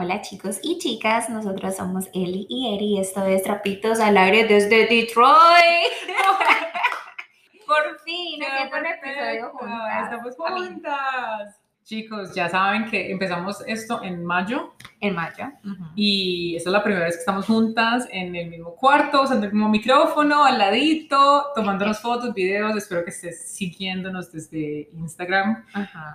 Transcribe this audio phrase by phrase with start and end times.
[0.00, 4.44] Hola chicos y chicas, nosotros somos Eli y Eri y esto es Trapitos al aire
[4.44, 5.92] desde Detroit.
[7.66, 10.04] Por fin, un episodio juntas.
[10.04, 11.60] Estamos juntas.
[11.82, 15.46] Chicos, ya saben que empezamos esto en mayo En mayo.
[15.96, 19.52] y esta es la primera vez que estamos juntas en el mismo cuarto, usando el
[19.52, 22.76] mismo micrófono, al ladito, tomándonos fotos, videos.
[22.76, 25.64] Espero que estés siguiéndonos desde Instagram,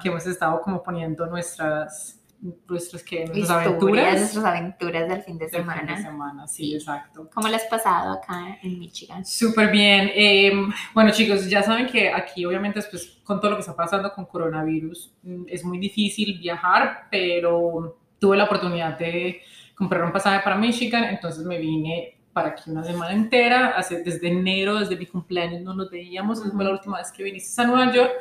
[0.01, 2.22] que hemos estado como poniendo nuestras,
[2.67, 3.25] nuestras, ¿qué?
[3.25, 4.19] nuestras aventuras.
[4.19, 6.01] nuestras aventuras del fin de del fin de semana.
[6.01, 6.75] semana, sí, Sí.
[6.75, 7.29] exacto.
[7.33, 9.25] ¿Cómo le has pasado acá en Michigan?
[9.25, 10.11] Súper bien.
[10.13, 10.51] Eh,
[10.93, 14.25] bueno, chicos, ya saben que aquí obviamente después con todo lo que está pasando con
[14.25, 19.41] coronavirus mm, es muy difícil viajar, pero tuve la oportunidad de
[19.75, 24.27] comprar un pasaje para Michigan, entonces me vine para aquí una semana entera, hace, desde
[24.27, 27.65] enero, desde mi cumpleaños no nos veíamos, esa fue la última vez que viniste a
[27.65, 28.11] Nueva York.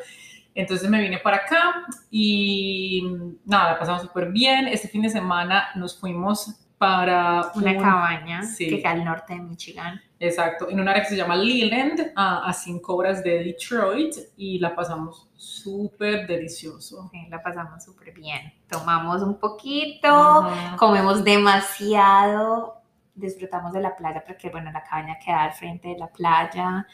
[0.54, 3.02] Entonces me vine para acá y
[3.44, 4.68] nada, la pasamos súper bien.
[4.68, 8.68] Este fin de semana nos fuimos para Una un- cabaña sí.
[8.68, 10.00] que queda al norte de Michigan.
[10.18, 14.58] Exacto, en un área que se llama Leland, a, a cinco horas de Detroit, y
[14.58, 17.08] la pasamos súper delicioso.
[17.10, 18.52] Sí, la pasamos súper bien.
[18.68, 22.74] Tomamos un poquito, comemos demasiado,
[23.14, 26.86] disfrutamos de la playa porque, bueno, la cabaña queda al frente de la playa.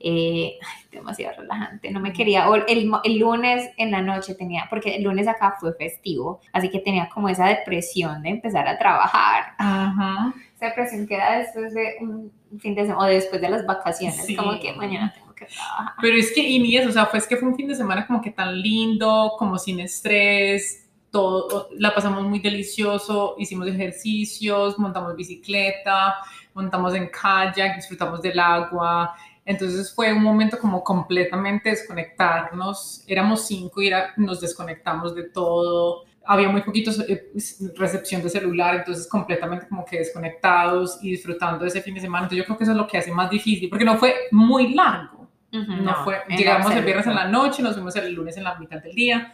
[0.00, 0.58] Eh,
[0.92, 1.90] demasiado relajante.
[1.90, 2.48] No me quería.
[2.50, 6.68] o El, el lunes en la noche tenía, porque el lunes acá fue festivo, así
[6.70, 9.54] que tenía como esa depresión de empezar a trabajar.
[9.58, 10.34] Ajá.
[10.54, 14.24] Esa depresión que da después de un fin de semana o después de las vacaciones,
[14.24, 14.36] Sí.
[14.36, 15.94] como que mañana tengo que trabajar.
[16.00, 17.74] Pero es que, y ni eso, o sea, fue, es que fue un fin de
[17.74, 24.78] semana como que tan lindo, como sin estrés, todo, la pasamos muy delicioso, hicimos ejercicios,
[24.78, 26.16] montamos bicicleta,
[26.54, 29.14] montamos en kayak, disfrutamos del agua.
[29.46, 33.04] Entonces fue un momento como completamente desconectarnos.
[33.06, 36.04] Éramos cinco y era, nos desconectamos de todo.
[36.24, 37.30] Había muy poquitos eh,
[37.76, 42.24] recepción de celular, entonces completamente como que desconectados y disfrutando de ese fin de semana.
[42.24, 44.74] Entonces yo creo que eso es lo que hace más difícil, porque no fue muy
[44.74, 45.28] largo.
[45.52, 48.42] Ujú, No, fue, en llegamos el viernes en la noche, nos fuimos el lunes en
[48.42, 49.32] la mitad del día.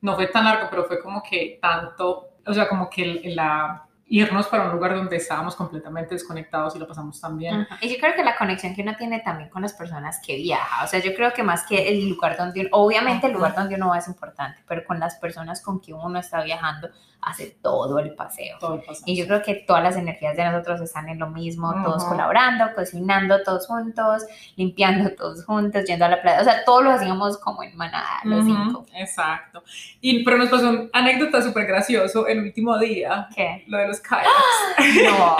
[0.00, 4.46] No fue tan largo, pero fue como que tanto, o sea, como que la, irnos
[4.46, 7.60] para un lugar donde estábamos completamente desconectados y lo pasamos tan bien.
[7.62, 7.78] Ajá.
[7.80, 10.84] Y yo creo que la conexión que uno tiene también con las personas que viaja,
[10.84, 13.74] o sea, yo creo que más que el lugar donde uno, obviamente el lugar donde
[13.74, 16.88] uno va es importante, pero con las personas con que uno está viajando
[17.20, 18.56] hace todo el paseo.
[18.60, 19.02] Todo el pasado.
[19.06, 22.12] Y yo creo que todas las energías de nosotros están en lo mismo, todos Ujú.
[22.12, 24.24] colaborando, cocinando todos juntos,
[24.56, 28.20] limpiando todos juntos, yendo a la playa, o sea, todos lo hacíamos como en manada,
[28.22, 28.86] los Ujú, cinco.
[28.94, 29.64] Exacto.
[30.00, 33.64] Y, pero nos pasó una anécdota súper gracioso el último día, ¿Qué?
[33.66, 34.30] lo de los kayaks.
[35.04, 35.36] No.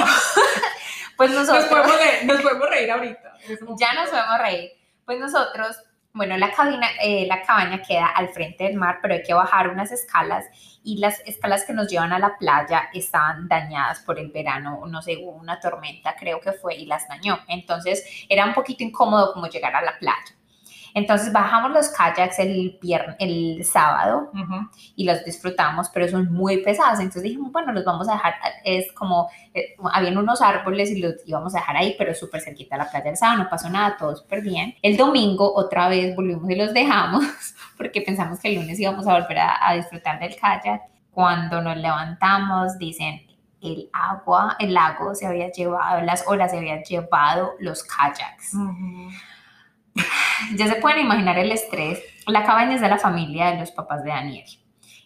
[1.16, 1.64] pues Nos nosotros...
[1.66, 3.32] podemos, re- nos podemos reír ahorita.
[3.78, 4.70] Ya nos podemos reír.
[5.04, 5.76] Pues nosotros,
[6.12, 9.68] bueno, la cabina, eh, la cabaña queda al frente del mar, pero hay que bajar
[9.70, 10.44] unas escalas
[10.84, 15.02] y las escalas que nos llevan a la playa estaban dañadas por el verano, no
[15.02, 17.38] sé, hubo una tormenta creo que fue y las dañó.
[17.48, 20.34] Entonces era un poquito incómodo como llegar a la playa.
[20.98, 24.68] Entonces bajamos los kayaks el, vier- el sábado Ujú.
[24.96, 26.98] y los disfrutamos, pero son muy pesados.
[26.98, 31.14] Entonces dijimos, bueno, los vamos a dejar, es como, eh, habían unos árboles y los
[31.24, 33.96] íbamos a dejar ahí, pero súper cerquita a la playa del sábado, no pasó nada,
[33.96, 34.74] todo súper bien.
[34.82, 37.24] El domingo otra vez volvimos y los dejamos,
[37.78, 40.82] porque pensamos que el lunes íbamos a volver a, a disfrutar del kayak.
[41.12, 43.26] Cuando nos levantamos, dicen,
[43.60, 48.54] el agua, el lago se había llevado, las olas se habían llevado los kayaks.
[48.54, 49.08] Ujú.
[50.56, 52.00] Ya se pueden imaginar el estrés.
[52.26, 54.44] La cabaña es de la familia de los papás de Daniel.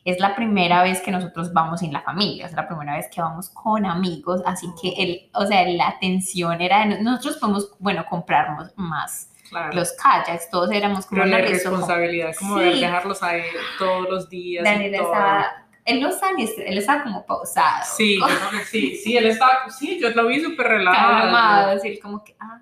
[0.04, 3.20] Es la primera vez que nosotros vamos sin la familia, es la primera vez que
[3.22, 7.70] vamos con amigos, así que el, o sea, la tensión era de no- nosotros podemos,
[7.78, 9.72] bueno, comprarnos más Claro.
[9.74, 12.64] los kayaks, todos éramos como Pero la "No, listo, responsabilidad, como Sí.
[12.64, 13.42] de dejarlos ahí
[13.78, 14.64] todos los días.
[14.64, 15.46] Daniel estaba,
[15.84, 18.26] él no estaba él estaba como pausado, Sí, yo
[18.70, 21.18] sí, sí, él estaba, sí, yo lo vi súper relajado.
[21.20, 22.58] calmado, así él como que, ah,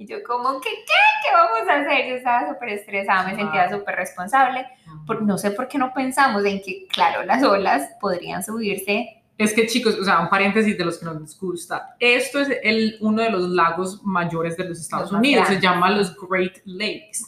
[0.00, 0.94] y yo como que, ¿qué?
[1.22, 2.08] ¿Qué vamos a hacer?
[2.08, 4.66] Yo estaba súper estresada, me sentía súper responsable,
[5.06, 9.22] por- no sé por qué no pensamos en que, claro, las olas podrían subirse.
[9.36, 11.96] Es que chicos, o sea, un paréntesis de los que nos gusta.
[12.00, 15.90] Esto es el, uno de los lagos mayores de los Estados Los Unidos, se llama
[15.90, 17.20] los Great Lakes.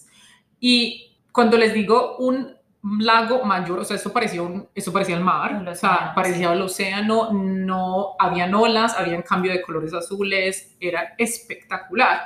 [0.59, 5.23] Y cuando les digo un lago mayor, o sea, esto parecía, un, esto parecía el
[5.23, 9.95] mar, El o sea, océano, parecía el océano, no habían olas, habían cambio de colores
[9.95, 12.23] azules, era espectacular.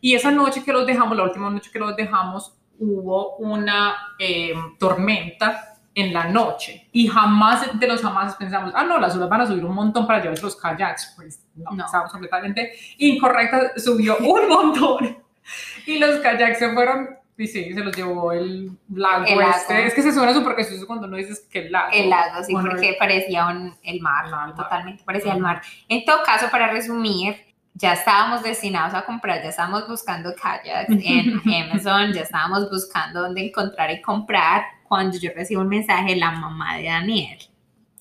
[0.00, 4.52] Y esa noche que los dejamos, la última noche que los dejamos, hubo una eh,
[4.78, 9.42] tormenta en la noche y jamás de los jamás pensamos, ah, no, las olas van
[9.42, 11.12] a subir un montón para llevarse los kayaks.
[11.14, 11.84] Pues no, No.
[11.84, 15.18] estábamos completamente incorrectas, subió un montón
[15.86, 19.24] y los kayaks se fueron Sí, sí, se los llevó el lago.
[19.26, 19.52] El lago.
[19.56, 19.86] este.
[19.86, 21.90] Es que se suena súper gracioso cuando no dices que el lago.
[21.92, 24.54] El lago, sí, porque parecía un, el mar, el mar.
[24.54, 25.62] totalmente parecía el mar.
[25.88, 27.34] En todo caso, para resumir,
[27.74, 31.40] ya estábamos destinados a comprar, ya estábamos buscando kayaks en
[31.70, 36.32] Amazon, ya estábamos buscando dónde encontrar y comprar, cuando yo recibo un mensaje de la
[36.32, 37.38] mamá de Daniel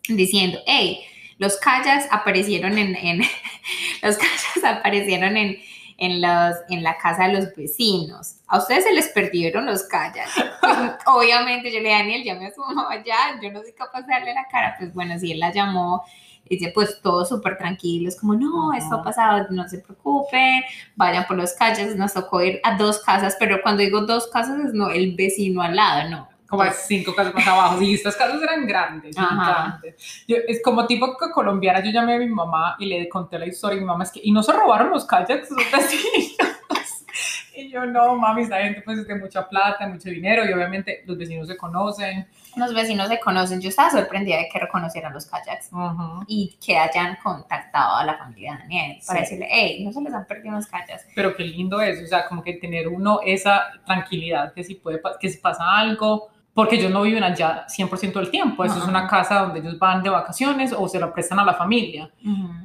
[0.09, 0.99] diciendo, hey,
[1.37, 3.21] los kayaks aparecieron en, en-
[4.03, 5.57] los kayaks aparecieron en,
[6.01, 8.37] en, los, en la casa de los vecinos.
[8.47, 10.33] A ustedes se les perdieron los kayaks.
[10.59, 14.01] Pues, obviamente yo le dije, Daniel, llame a su mamá ya, yo no soy capaz
[14.01, 14.75] de darle la cara.
[14.79, 16.03] Pues bueno, si él la llamó,
[16.49, 20.63] dice, pues todos súper tranquilos, como, no, esto ha pasado, no se preocupen,
[20.95, 21.95] vayan por los kayaks.
[21.95, 25.61] Nos tocó ir a dos casas, pero cuando digo dos casas es no el vecino
[25.61, 26.30] al lado, no.
[26.51, 27.79] Como cinco casas más abajo.
[27.79, 30.23] Sí, estas casas eran grandes, gigantes.
[30.27, 33.47] Yo, es como tipo que colombiana, yo llamé a mi mamá y le conté la
[33.47, 33.77] historia.
[33.77, 36.37] Y mi mamá es que, ¿y no se robaron los kayaks vecinos?
[37.53, 41.03] Y yo, no, mami, esta gente pues es de mucha plata, mucho dinero y obviamente
[41.05, 42.25] los vecinos se conocen.
[42.55, 43.59] Los vecinos se conocen.
[43.59, 45.69] Yo estaba sorprendida de que reconocieran los kayaks.
[45.71, 46.23] Ujú.
[46.27, 49.23] y que hayan contactado a la familia de Daniel para Sí.
[49.25, 51.05] decirle, hey, no se les han perdido los kayaks.
[51.13, 55.01] Pero qué lindo es, o sea, como que tener uno esa tranquilidad que si puede,
[55.19, 58.89] que si pasa algo, porque ellos no viven allá 100% del tiempo, eso es Ajá.
[58.89, 62.11] una casa donde ellos van de vacaciones o se la prestan a la familia.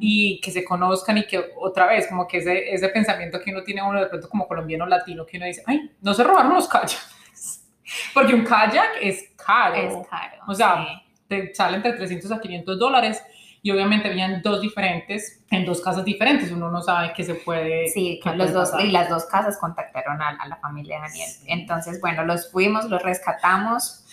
[0.01, 3.63] y que se conozcan y que otra vez como que ese, ese pensamiento que uno
[3.63, 6.67] tiene uno de pronto como colombiano latino que uno dice, ay, no se robaron los
[6.69, 7.63] kayaks.
[8.15, 10.43] Porque un kayak es caro, Es caro.
[10.49, 11.03] O sea, sí.
[11.29, 13.23] te sale entre 300 a 500 dólares
[13.67, 17.89] y obviamente habían dos diferentes, en dos casas diferentes, uno no sabe qué se puede...
[17.89, 18.87] Sí, los dos, pasar.
[18.87, 21.29] y las dos casas contactaron a, a la familia de Daniel.
[21.29, 21.47] Sí.
[21.49, 24.05] Entonces, bueno, los fuimos, los rescatamos,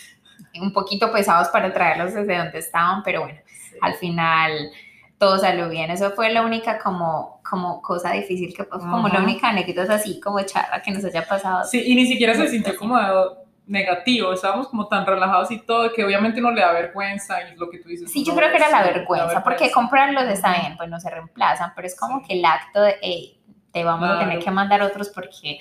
[0.59, 3.77] un poquito pesados para traerlos desde donde estaban, pero bueno, Sí.
[3.81, 4.71] al final
[5.19, 5.91] todo salió bien.
[5.91, 10.41] Eso fue la única como, como cosa difícil, que como la única anécdota así como
[10.41, 11.63] charra que nos haya pasado.
[11.65, 12.97] Sí, y ni siquiera se sintió como
[13.65, 17.69] negativo, estábamos como tan relajados y todo, que obviamente uno le da vergüenza y lo
[17.69, 18.11] que tú dices.
[18.11, 21.09] Sí, yo creo que era la sí, vergüenza, porque comprarlos está bien, pues no se
[21.09, 22.25] reemplazan, pero es como Sí.
[22.27, 23.39] que el acto de, hey,
[23.71, 24.45] te vamos a tener Claro.
[24.45, 25.59] que mandar otros porque,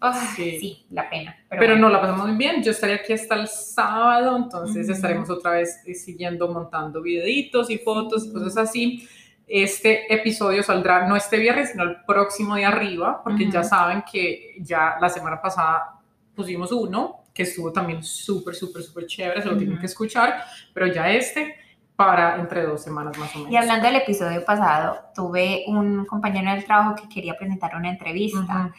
[0.00, 0.58] ah, Sí.
[0.60, 0.86] sí.
[0.90, 1.36] la pena.
[1.48, 1.88] Pero, Pero bueno.
[1.88, 2.62] no, la pasamos muy bien.
[2.62, 4.96] Yo estaré aquí hasta el sábado, entonces Ujú.
[4.96, 9.08] estaremos otra vez eh, siguiendo montando videitos y fotos y cosas así.
[9.48, 13.52] Este episodio saldrá no este viernes, sino el próximo de arriba, porque Ujú.
[13.52, 15.95] ya saben que ya la semana pasada
[16.36, 20.86] pusimos uno, que estuvo también súper, súper, súper chévere, se lo tienen que escuchar, pero
[20.86, 21.56] ya este
[21.96, 23.52] para entre dos semanas más o menos.
[23.52, 28.72] Y hablando del episodio pasado, tuve un compañero del trabajo que quería presentar una entrevista.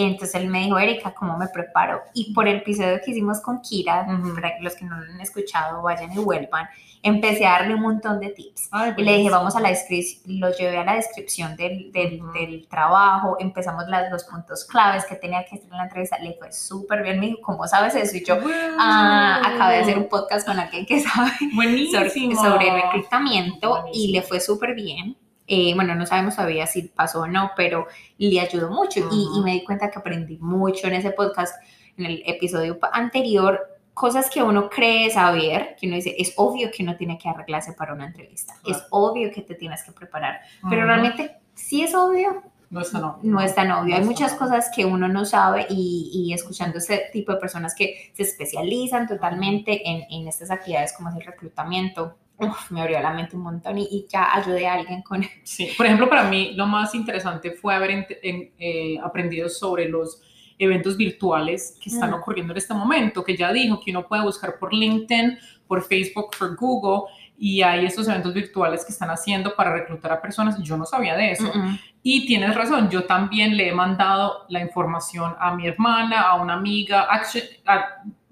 [0.00, 2.00] Y entonces él me dijo, Erika, ¿cómo me preparo?
[2.14, 5.82] Y por el episodio que hicimos con Kira, para los que no lo han escuchado,
[5.82, 6.66] vayan y vuelvan,
[7.02, 8.68] empecé a darle un montón de tips.
[8.70, 12.22] Ay, Y le dije, vamos a la descripción, lo llevé a la descripción del, del,
[12.22, 12.32] Ujú.
[12.32, 16.34] del trabajo, empezamos las, los puntos claves que tenía que hacer en la entrevista, le
[16.38, 18.16] fue súper bien, me dijo, ¿cómo sabes eso?
[18.16, 18.38] Y yo,
[18.78, 22.42] ah, acabé de hacer un podcast con alguien que sabe sobre, Buenísimo.
[22.42, 24.12] sobre reclutamiento y Buenísimo.
[24.14, 25.16] le fue súper bien.
[25.52, 27.86] Eh, bueno, no sabemos todavía si pasó o no, pero
[28.18, 29.42] le ayudó mucho y, y Ujú.
[29.42, 31.56] me di cuenta que aprendí mucho en ese podcast,
[31.96, 33.60] en el episodio anterior,
[33.94, 37.72] cosas que uno cree saber, que uno dice, es obvio que uno tiene que arreglarse
[37.72, 40.86] para una entrevista, es obvio que te tienes que preparar, pero Ujú.
[40.86, 43.18] realmente sí es obvio, no es tan obvio.
[43.32, 43.96] no es tan obvio.
[43.96, 44.38] Hay No es muchas obvio.
[44.46, 49.08] cosas que uno no sabe y, y escuchando ese tipo de personas que se especializan
[49.08, 53.42] totalmente en, en estas actividades como es el reclutamiento, uf, me abrió la mente un
[53.42, 56.94] montón y, y ya ayudé a alguien con Sí, por ejemplo, para mí lo más
[56.94, 60.22] interesante fue haber ent- en- eh, aprendido sobre los
[60.58, 62.14] eventos virtuales que están Mm.
[62.14, 66.30] ocurriendo en este momento, que ya dijo que uno puede buscar por LinkedIn, por Facebook,
[66.38, 70.62] por Google, y hay estos eventos virtuales que están haciendo para reclutar a personas.
[70.62, 71.50] Yo no sabía de eso.
[71.54, 71.78] Mm, mm.
[72.02, 76.54] Y tienes razón, yo también le he mandado la información a mi hermana, a una
[76.54, 77.08] amiga,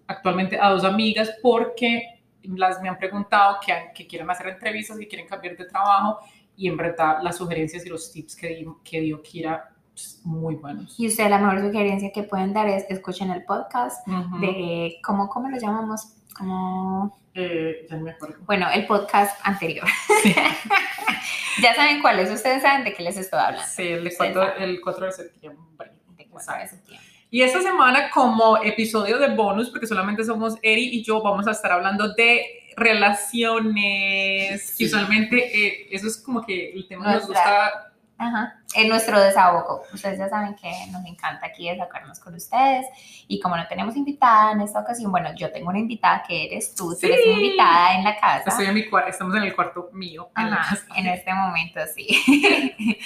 [0.07, 2.18] actualmente a dos amigas, porque
[2.57, 6.21] las me han preguntado que, que quieren hacer entrevistas, que quieren cambiar de trabajo,
[6.57, 10.55] y en verdad las sugerencias y los tips que, di- que dio Kira, pues, muy
[10.57, 10.95] buenos.
[10.99, 14.07] Y usted la mejor sugerencia que pueden dar es escuchen el podcast
[14.41, 16.15] de, ¿cómo, cómo lo llamamos?
[16.37, 18.39] Como, Eh, ya no me acuerdo.
[18.47, 19.87] bueno, el podcast anterior.
[20.23, 20.35] Sí,
[21.63, 23.67] ya saben cuál es, ustedes saben de qué les estoy hablando.
[23.69, 24.63] sí, el, de Ustedes cuatro- saben.
[24.63, 25.93] el 4 de septiembre.
[26.17, 27.08] De cuatro de septiembre.
[27.31, 31.51] Y esta semana, como episodio de bonus, porque solamente somos Eri y yo, vamos a
[31.51, 32.43] estar hablando de
[32.77, 34.63] relaciones.
[34.63, 34.79] Sí.
[34.79, 37.88] Que usualmente eh, eso es como que el tema que nos gusta
[38.19, 38.57] Ajá.
[38.75, 39.83] En nuestro desahogo.
[39.95, 42.85] Ustedes ya saben que nos encanta aquí desahogarnos con ustedes.
[43.29, 46.75] Y como no tenemos invitada en esta ocasión, bueno, yo tengo una invitada que eres
[46.75, 46.95] tú.
[47.01, 48.51] Tú eres invitada en la casa.
[48.51, 50.31] Estoy en mi cuarto, estamos en el cuarto mío.
[50.37, 52.09] En, Ajá, en este momento, sí.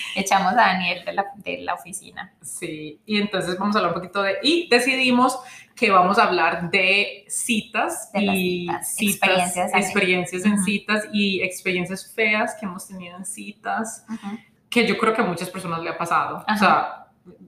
[0.16, 2.33] Echamos a Daniel de la, de la oficina.
[2.40, 4.37] Sí, y entonces vamos a hablar un poquito de...
[4.42, 5.38] Y decidimos
[5.76, 11.40] que vamos a hablar de citas De y citas, citas, experiencias experiencias, en- citas y
[11.42, 14.38] experiencias feas que hemos tenido en citas, Ujú.
[14.73, 16.43] Que yo creo que a muchas personas le ha pasado.
[16.47, 16.55] Ajá.
[16.55, 17.02] O sea,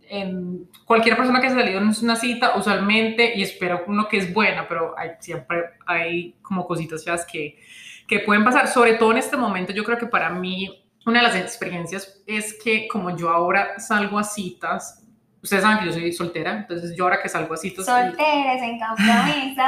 [0.08, 4.32] en cualquier persona que ha salido en una cita, usualmente, y espero uno que es
[4.32, 7.58] buena, pero hay, siempre hay como cositas feas que,
[8.06, 11.26] que pueden pasar, sobre todo en este momento, yo creo que para mí una de
[11.26, 15.02] las experiencias es que como yo ahora salgo a citas,
[15.42, 18.78] ustedes saben que yo soy soltera, entonces yo ahora que salgo a citas, Solteres en
[18.86, 19.62] compromiso.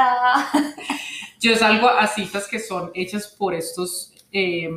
[1.40, 4.68] yo salgo a citas que son hechas por estos, eh,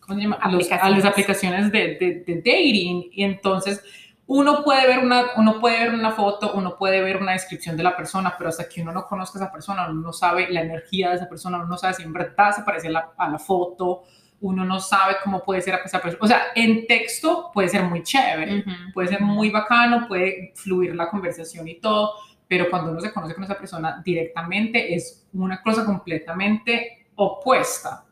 [0.00, 0.36] ¿cómo se llama?
[0.36, 0.46] Los- a
[0.76, 0.96] Aplicaciones.
[1.04, 3.10] las aplicaciones de, de- de dating.
[3.12, 3.82] Y entonces
[4.26, 7.82] uno puede, ver una, uno puede ver una foto, uno puede ver una descripción de
[7.82, 10.62] la persona, pero hasta que uno no conozca a esa persona, uno no sabe la
[10.62, 13.28] energía de esa persona, uno no sabe si en verdad se parece a la, a
[13.28, 14.04] la foto,
[14.40, 16.22] uno no sabe cómo puede ser esa persona.
[16.24, 21.08] O sea, en texto puede ser muy chévere puede ser muy bacano, puede fluir la
[21.10, 22.12] conversación y todo,
[22.48, 28.03] pero cuando uno se conoce con esa persona directamente es una cosa completamente opuesta.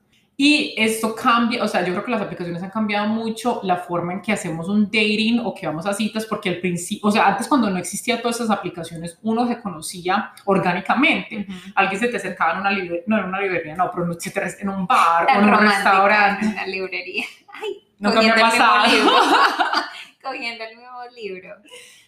[0.44, 4.14] Y esto cambia, o sea, yo creo que las aplicaciones han cambiado mucho la forma
[4.14, 7.28] en que hacemos un dating o que vamos a citas, porque al principio, o sea,
[7.28, 11.46] antes cuando no existía todas esas aplicaciones, uno se conocía orgánicamente.
[11.48, 11.52] Ujú.
[11.76, 14.62] Alguien se te acercaba en una librería, no en una librería, no, pero se te
[14.62, 16.44] en un bar o Tan en un restaurante.
[16.44, 17.24] En una librería.
[17.52, 18.86] Ay, Nunca me ha pasado.
[18.88, 19.12] libro.
[20.22, 21.56] Cogiendo el mismo libro.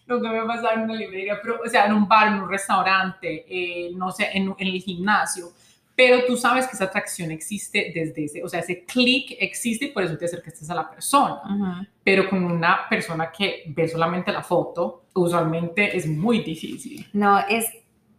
[0.09, 2.51] Nunca me ha pasado en una librería, pero, o sea, en un bar, en un
[2.51, 5.53] restaurante, eh, no sé, en, en el gimnasio.
[5.97, 9.89] Pero tú sabes que esa atracción existe desde ese, o sea, ese clic existe y
[9.93, 11.41] por eso te acercaste a la persona.
[11.45, 11.87] Ujú.
[12.03, 17.07] Pero con una persona que ve solamente la foto, usualmente es muy difícil.
[17.13, 17.67] No, es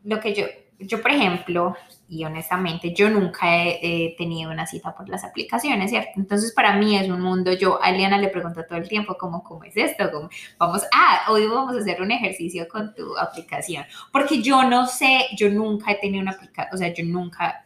[0.04, 0.46] lo que yo,
[0.80, 1.76] yo por ejemplo,
[2.08, 6.12] y honestamente, yo nunca he, he tenido una cita por las aplicaciones, ¿cierto?
[6.18, 9.44] Entonces para mí es un mundo, yo a Eliana le pregunto todo el tiempo, como,
[9.44, 10.12] ¿cómo es esto?
[10.12, 10.30] ¿Cómo?
[10.58, 15.28] Vamos, ah, hoy vamos a hacer un ejercicio con tu aplicación, porque yo no sé,
[15.38, 17.66] yo nunca he tenido una aplicación, o sea, yo nunca,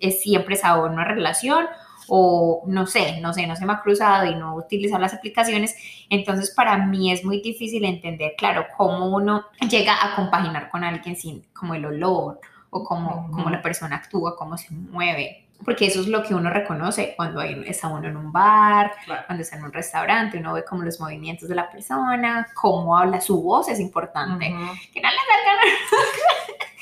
[0.00, 1.66] he siempre estado en una relación
[2.08, 5.76] o no sé, no sé, no se me ha cruzado y no utilizo las aplicaciones,
[6.10, 11.16] entonces para mí es muy difícil entender, claro, cómo uno llega a compaginar con alguien
[11.16, 16.00] sin como el olor o cómo, cómo la persona actúa, cómo se mueve, porque eso
[16.00, 19.22] es lo que uno reconoce cuando hay, está uno en un bar, Claro.
[19.26, 23.20] cuando está en un restaurante, uno ve como los movimientos de la persona, cómo habla,
[23.20, 24.72] su voz es importante, Ujú.
[24.94, 25.16] que no le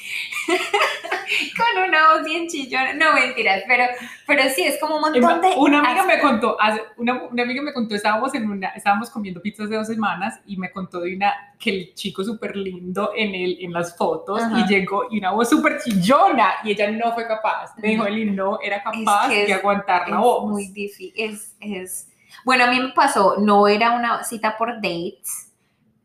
[1.57, 3.85] con una voz bien chillona, no mentiras, pero,
[4.27, 5.53] pero sí, es como un montón de...
[5.57, 6.57] Una amiga me contó,
[6.97, 10.57] una, una amiga me contó, estábamos en una, estábamos comiendo pizzas de dos semanas y
[10.57, 14.61] me contó de una, que el chico súper lindo en, el, en las fotos Ajá.
[14.61, 17.75] y llegó y una voz súper chillona y ella no fue capaz.
[17.79, 18.07] Me dijo.
[18.07, 20.51] Eli no era capaz que de es- aguantar la es voz.
[20.51, 22.09] muy difícil, es, es...
[22.45, 25.53] Bueno, a mí me pasó, no era una cita por dates,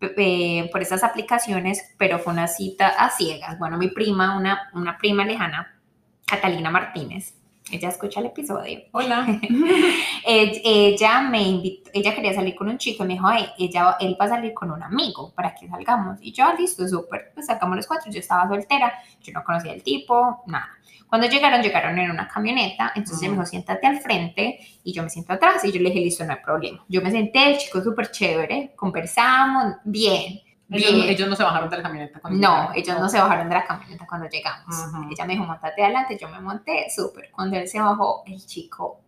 [0.01, 3.57] eh, por esas aplicaciones, pero fue una cita a ciegas.
[3.59, 5.79] Bueno, mi prima, una, una prima lejana,
[6.25, 7.35] Catalina Martínez,
[7.71, 9.25] ella escucha el episodio, Hola.
[10.25, 13.97] Ell- ella me invitó, ella quería salir con un chico y me dijo, ay, ella,
[13.99, 16.19] él va a salir con un amigo para que salgamos.
[16.21, 19.71] Y yo, "Ah, listo, súper, pues sacamos los cuatro, yo estaba soltera, yo no conocía
[19.73, 20.69] al tipo, nada.
[21.11, 25.03] Cuando llegaron, llegaron en una camioneta, entonces ella me dijo, siéntate al frente y yo
[25.03, 26.85] me siento atrás y yo le dije, listo, no hay problema.
[26.87, 30.39] Yo me senté, el chico súper chévere, conversamos, bien,
[30.69, 31.09] Ellos, bien.
[31.09, 32.19] ellos no se bajaron de la camioneta.
[32.21, 32.75] cuando No, llegaron.
[32.77, 34.73] ellos no se bajaron de la camioneta cuando llegamos.
[34.87, 35.07] Ujú.
[35.11, 37.29] Ella me dijo, montate adelante, yo me monté, súper.
[37.31, 39.01] Cuando él se bajó, el chico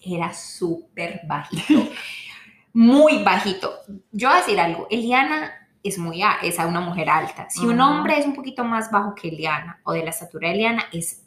[0.00, 1.90] era súper bajito,
[2.72, 3.70] muy bajito.
[4.12, 7.50] Yo voy a decir algo, Eliana es muy es a una mujer alta.
[7.50, 7.90] Si un Ujú.
[7.90, 11.20] hombre es un poquito más bajo que Eliana o de la estatura de Eliana, es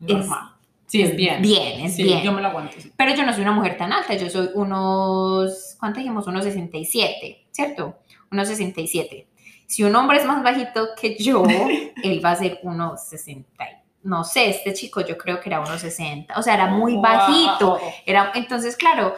[0.00, 0.50] Normal.
[0.86, 1.42] Sí, es bien.
[1.42, 2.22] bien, es Sí, bien.
[2.22, 2.74] Yo me lo aguanto.
[2.80, 2.92] sí.
[2.96, 6.26] Pero yo no soy una mujer tan alta, yo soy unos, ¿cuánto dijimos?
[6.28, 7.98] Unos 67, ¿cierto?
[8.30, 9.26] Unos 67.
[9.66, 11.42] Si un hombre es más bajito que yo,
[12.02, 13.48] él va a ser unos 60.
[14.04, 17.02] No sé, este chico yo creo que era unos 60, o sea, era muy Wow.
[17.02, 17.80] bajito.
[18.06, 19.14] Era, entonces, claro,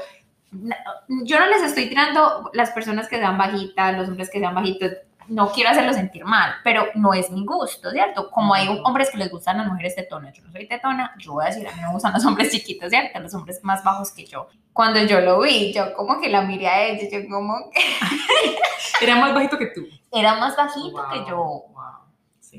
[0.51, 4.93] yo no les estoy tirando las personas que sean bajitas, los hombres que sean bajitos,
[5.29, 8.31] no quiero hacerlos sentir mal, pero no es mi gusto, ¿cierto?
[8.31, 11.45] Como hay hombres que les gustan las mujeres tetonas, yo no soy tetona, yo voy
[11.45, 13.19] a decir, a mí me gustan los hombres chiquitos, ¿cierto?
[13.21, 14.49] Los hombres más bajos que yo.
[14.73, 17.81] Cuando yo lo vi, yo como que la miré a ella, yo como que
[19.05, 19.87] Era más bajito que tú.
[20.13, 21.37] era más bajito que yo.
[21.37, 21.98] wow.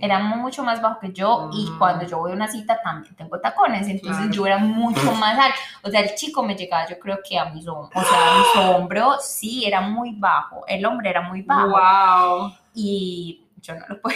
[0.01, 1.77] Era mucho más bajo que yo y Mm.
[1.77, 4.31] cuando yo voy a una cita también tengo tacones, entonces Claro.
[4.31, 5.55] yo era mucho más alta.
[5.83, 8.37] O sea, el chico me llegaba, yo creo que a mis hombros, o sea, a
[8.39, 12.53] mis hombros sí era muy bajo, el hombre era muy bajo Wow.
[12.73, 14.15] y yo no lo puedo.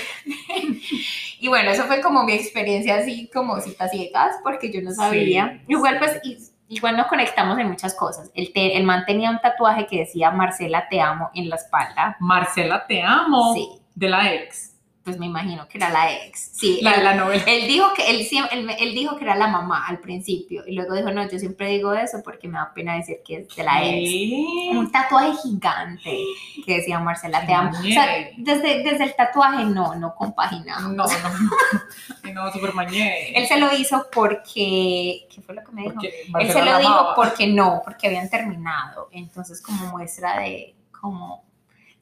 [1.39, 5.59] Y bueno, eso fue como mi experiencia así como citas ciegas, porque yo no sabía.
[5.59, 6.21] Sí, igual pues,
[6.69, 8.31] igual nos conectamos en muchas cosas.
[8.33, 12.15] El, te- el man tenía un tatuaje que decía Marcela te amo en la espalda.
[12.19, 13.53] Marcela, te amo.
[13.53, 14.72] Sí, De la ex.
[15.03, 16.51] Pues me imagino que era la ex.
[16.53, 17.43] Sí, La, él, la novela.
[17.45, 20.95] él dijo que él, él, él dijo que era la mamá al principio y luego
[20.95, 23.85] dijo, no, yo siempre digo eso porque me da pena decir que es de la
[23.85, 24.75] ex.
[24.77, 26.17] Un tatuaje gigante
[26.65, 27.77] que decía Marcela te amo.
[27.77, 28.07] O sea,
[28.37, 30.93] desde, desde el tatuaje no, no compaginamos.
[30.93, 32.33] No, no.
[32.33, 33.37] No, super mañé.
[33.37, 35.99] Él se lo hizo porque, ¿qué fue lo que me dijo?
[36.39, 39.09] Él se lo dijo porque no, porque habían terminado.
[39.11, 41.43] Entonces como muestra de cómo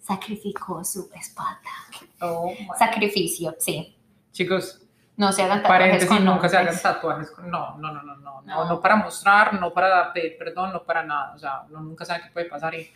[0.01, 1.69] sacrificó su espalda.
[2.21, 3.95] Oh, Sacrificio, sí.
[4.31, 4.81] Chicos,
[5.17, 7.31] No se hagan tatuajes paréntesis, con nunca se hagan tatuajes.
[7.31, 11.03] con- No, no, no, no, no, no, para mostrar, no para pedir perdón, no para
[11.03, 11.33] nada.
[11.35, 12.89] O sea, uno nunca sabe qué puede pasar y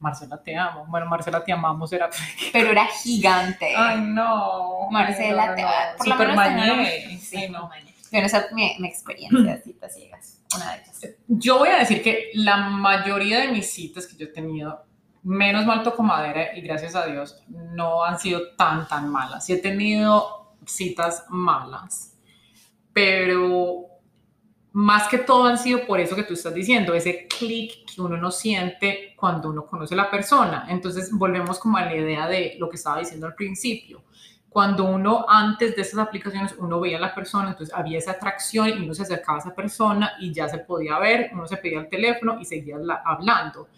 [0.00, 0.86] Marcela, te amo.
[0.88, 2.08] Bueno, Marcela, te amamos, era.
[2.52, 3.74] Pero era gigante.
[3.76, 4.88] Ay, no.
[4.90, 7.18] Marcela, no, te lo Super menos mañé.
[7.18, 7.68] Sí, Sí, no.
[7.68, 7.94] mañé.
[8.10, 10.38] Bueno, esa es mi, mi experiencia de citas ciegas.
[10.56, 11.00] Una de ellas.
[11.28, 14.84] Yo voy a decir que la mayoría de mis citas que yo he tenido,
[15.22, 19.44] menos mal toco madera y gracias a Dios, no han sido tan, tan malas.
[19.46, 22.16] Sí he tenido citas malas,
[22.92, 23.86] pero
[24.72, 28.16] más que todo han sido por eso que tú estás diciendo, ese clic que uno
[28.16, 30.66] no siente cuando uno conoce a la persona.
[30.68, 34.02] Entonces volvemos como a la idea de lo que estaba diciendo al principio.
[34.48, 38.68] Cuando uno antes de esas aplicaciones uno veía a la persona, entonces había esa atracción
[38.68, 41.80] y uno se acercaba a esa persona y ya se podía ver, uno se pedía
[41.80, 43.68] el teléfono y seguía la- hablando.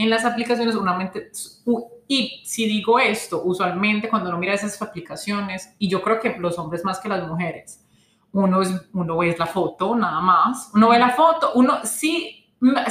[0.00, 1.30] En las aplicaciones, una mente,
[1.64, 6.36] u- y si digo esto, usualmente cuando uno mira esas aplicaciones, y yo creo que
[6.38, 7.84] los hombres más que las mujeres,
[8.32, 12.46] uno, es, uno ve la foto nada más, uno ve la foto, uno sí,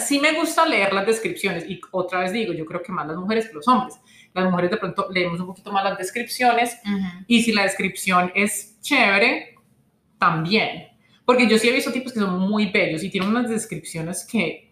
[0.05, 3.15] sí me gusta leer las descripciones, y otra vez digo, yo creo que más las
[3.17, 3.97] mujeres que los hombres.
[4.33, 7.23] Las mujeres de pronto leemos un poquito más las descripciones, Ujú.
[7.27, 9.55] y si la descripción es chévere,
[10.19, 10.89] también.
[11.25, 14.66] Porque yo sí he visto tipos que son muy bellos y tienen unas descripciones que,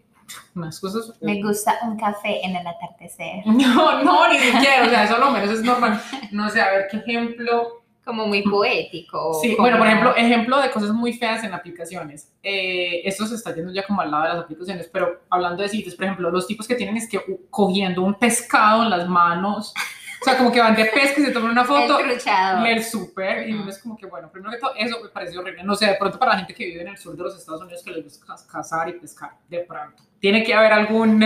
[0.54, 1.12] unas cosas...
[1.20, 3.40] Me gusta un café en el atardecer.
[3.46, 6.00] No, no, ni siquiera, o sea, eso lo menos es normal.
[6.32, 7.82] No sé, a ver qué ejemplo.
[8.04, 9.34] Como muy poético.
[9.42, 12.30] Sí, como- bueno, por ejemplo, ejemplo de cosas muy feas en aplicaciones.
[12.40, 15.68] Eh, esto se está yendo ya como al lado de las aplicaciones, pero hablando de
[15.68, 17.20] sitios, por ejemplo, los tipos que tienen es que
[17.50, 19.74] cogiendo un pescado en las manos,
[20.20, 21.98] o sea, como que van de pesca y se toman una foto.
[22.00, 22.64] El truchado.
[22.64, 25.62] El súper, y uno es como que, bueno, primero que todo, eso me parece horrible.
[25.62, 27.60] No sé, de pronto para la gente que vive en el sur de los Estados
[27.62, 30.02] Unidos que les gusta caz- cazar y pescar, de pronto.
[30.20, 31.22] Tiene que haber algún.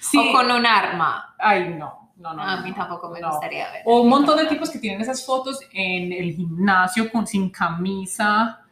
[0.00, 0.18] Sí.
[0.18, 1.34] O con un arma.
[1.38, 2.12] Ay, no.
[2.18, 3.82] No, no, a mí no, tampoco me gustaría ver.
[3.84, 8.62] O un montón de tipos que tienen esas fotos en el gimnasio con, sin camisa.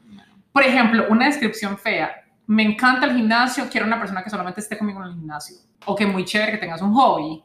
[0.50, 2.24] Por ejemplo, una descripción fea.
[2.46, 5.56] Me encanta el gimnasio, quiero una persona que solamente esté conmigo en el gimnasio.
[5.84, 7.42] O que muy chévere que tengas un hobby,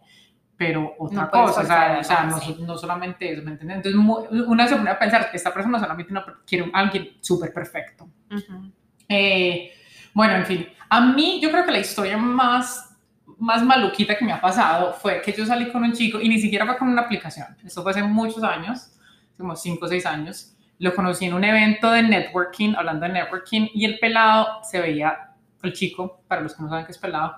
[0.60, 1.62] pero otra No cosa.
[1.62, 3.78] O sea, o sea, no, no solamente eso, ¿me entiendes?
[3.78, 7.54] Entonces, una se pone a pensar que esta persona solamente una- quiere a alguien súper
[7.54, 8.10] perfecto.
[8.30, 8.70] Ujú.
[9.08, 9.72] Eh,
[10.14, 12.94] bueno, en fin, a mí yo creo que la historia más,
[13.38, 16.38] más maluquita que me ha pasado fue que yo salí con un chico y ni
[16.40, 17.48] siquiera fue con una aplicación.
[17.64, 18.92] Esto fue hace muchos años,
[19.38, 20.58] como 5 o 6 años.
[20.78, 25.32] Lo conocí en un evento de networking, hablando de networking, y el pelado se veía,
[25.64, 27.36] el chico, para los que no saben qué es pelado,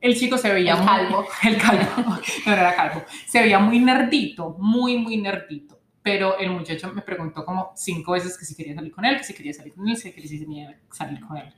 [0.00, 1.26] el chico se veía El muy- calvo.
[1.44, 5.78] el calvo, no era calvo, se veía muy nerdito, muy, muy nerdito.
[6.02, 9.24] Pero el muchacho me preguntó como cinco veces que si quería salir con él, que
[9.24, 11.52] si quería salir con él, que si quería salir con él.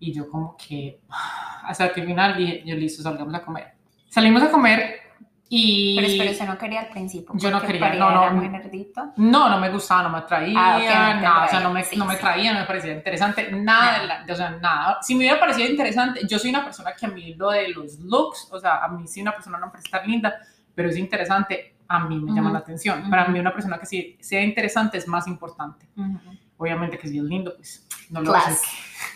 [0.00, 1.00] Y yo como que,
[1.62, 3.68] hasta que al final dije, yo listo, salgamos a comer.
[4.08, 5.00] Salimos a comer
[5.48, 5.94] y...
[5.96, 7.34] Pero espero, no quería al principio.
[7.36, 8.22] Yo no quería, no, no.
[8.22, 9.12] era muy nerdito.
[9.16, 11.84] No, no me gustaba, no me atraía, Ah, ok, no nada, o sea, no me,
[11.84, 12.20] sí, no me sí.
[12.20, 14.98] traía, no me parecía interesante, nada, de la- o sea, nada.
[15.02, 17.98] Si me hubiera parecido interesante, yo soy una persona que a mí lo de los
[18.00, 20.34] looks, o sea, a mí sí una persona no me parece tan linda,
[20.74, 23.00] pero es interesante, a mí me llama Ujú, la atención.
[23.02, 23.10] ujú.
[23.10, 25.86] Para mí una persona que sí sea interesante es más importante.
[25.96, 26.18] Ujú.
[26.58, 28.44] Obviamente que si es lindo, pues no lo Plus.
[28.46, 28.68] decir.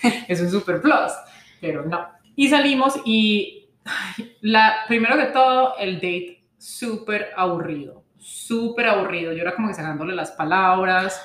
[0.29, 1.13] Es un super plus,
[1.61, 2.07] pero no.
[2.37, 3.60] Y salimos y
[4.41, 9.33] la, primero que todo, el date súper aburrido, súper aburrido.
[9.33, 11.23] Yo era como que sacándole las palabras,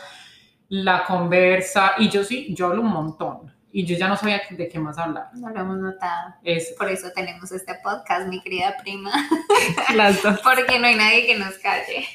[0.69, 4.69] la conversa, y yo sí, yo hablo un montón, y yo ya no sabía de
[4.69, 5.27] qué más hablar.
[5.33, 6.33] No lo hemos notado.
[6.43, 9.11] Es Por eso tenemos este podcast, mi querida prima.
[9.95, 10.39] las dos.
[10.39, 12.07] Porque no hay nadie que nos calle.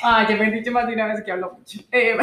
[0.00, 1.80] Ah, ya me han dicho más de una vez que hablo mucho.
[1.90, 2.16] Eh,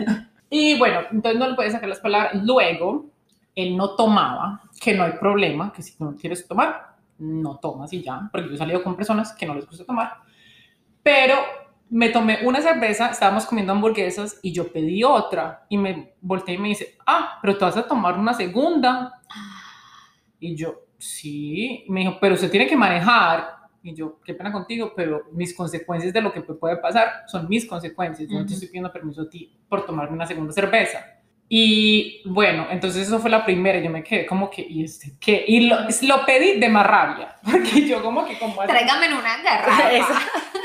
[0.50, 2.32] y bueno, entonces no le puedes sacar las palabras.
[2.42, 3.10] Luego,
[3.54, 8.02] él no tomaba, que no hay problema, que si no quieres tomar, no tomas y
[8.02, 10.18] ya, porque yo he salido con personas que no les gusta tomar.
[11.02, 11.36] Pero
[11.90, 16.58] me tomé una cerveza, estábamos comiendo hamburguesas y yo pedí otra y me volteé y
[16.58, 19.20] me dice, ah, pero tú vas a tomar una segunda.
[20.38, 23.60] Y yo, sí, y me dijo, pero usted tiene que manejar.
[23.82, 27.66] Y yo, qué pena contigo, pero mis consecuencias de lo que puede pasar son mis
[27.66, 28.28] consecuencias.
[28.28, 30.98] Yo no te estoy pidiendo permiso a ti por tomarme una segunda cerveza.
[31.52, 33.80] Y bueno, entonces eso fue la primera.
[33.80, 35.44] Yo me quedé como que, ¿y este qué?
[35.48, 38.62] Y lo, lo pedí de más rabia, porque yo como que como...
[38.62, 40.20] Tráigame en una garrafa.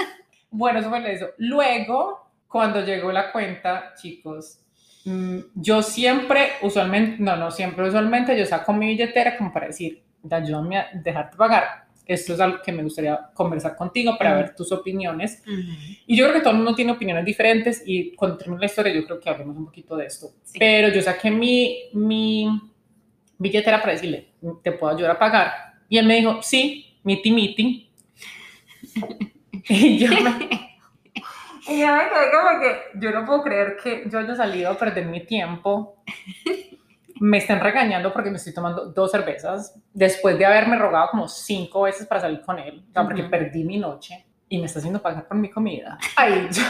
[0.52, 1.30] bueno, eso fue eso.
[1.40, 4.60] Luego, cuando llegó la cuenta, chicos,
[5.06, 10.04] mm, yo siempre, usualmente, no, no siempre, usualmente yo saco mi billetera como para decir,
[10.30, 14.72] ayúdame a dejarte pagar esto es algo que me gustaría conversar contigo para ver tus
[14.72, 15.42] opiniones.
[16.06, 18.94] Y yo creo que todo el mundo tiene opiniones diferentes y cuando termine la historia
[18.94, 20.32] yo creo que hablemos un poquito de esto.
[20.58, 22.48] Pero yo saqué mi, mi
[23.38, 24.30] billetera para decirle,
[24.64, 25.52] ¿te puedo ayudar a pagar?
[25.90, 27.90] Y él me dijo, sí, miti miti.
[29.70, 30.66] y yo me...
[31.68, 34.78] Y yo me quedé como que yo no puedo creer que yo haya salido a
[34.78, 35.98] perder mi tiempo
[37.20, 41.84] me estén regañando porque me estoy tomando dos cervezas después de haberme rogado como cinco
[41.84, 45.02] veces para salir con él, o sea, porque perdí mi noche y me está haciendo
[45.02, 45.98] pagar por mi comida.
[46.16, 46.64] Ay, yo...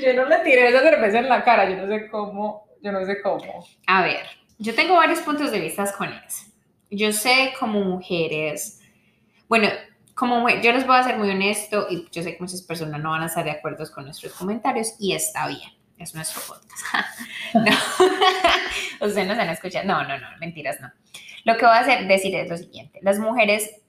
[0.00, 3.04] yo no le tiré esa cerveza en la cara, yo no sé cómo, yo no
[3.04, 3.66] sé cómo.
[3.86, 4.24] A ver,
[4.58, 6.46] yo tengo varios puntos de vista con eso.
[6.90, 8.80] Yo sé como mujeres,
[9.48, 9.68] bueno,
[10.14, 13.10] como yo les voy a ser muy honesto y yo sé que muchas personas no
[13.10, 17.20] van a estar de acuerdo con nuestros comentarios y está bien es nuestro podcast.
[17.54, 19.86] no, ustedes nos han escuchado.
[19.86, 20.90] No, no, no, mentiras, no.
[21.44, 22.98] Lo que voy a hacer, decir es lo siguiente.
[23.02, 23.82] Las mujeres,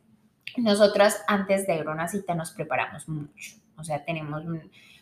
[0.58, 3.52] nosotras antes de ir a una cita nos preparamos mucho.
[3.78, 4.43] O sea, tenemos,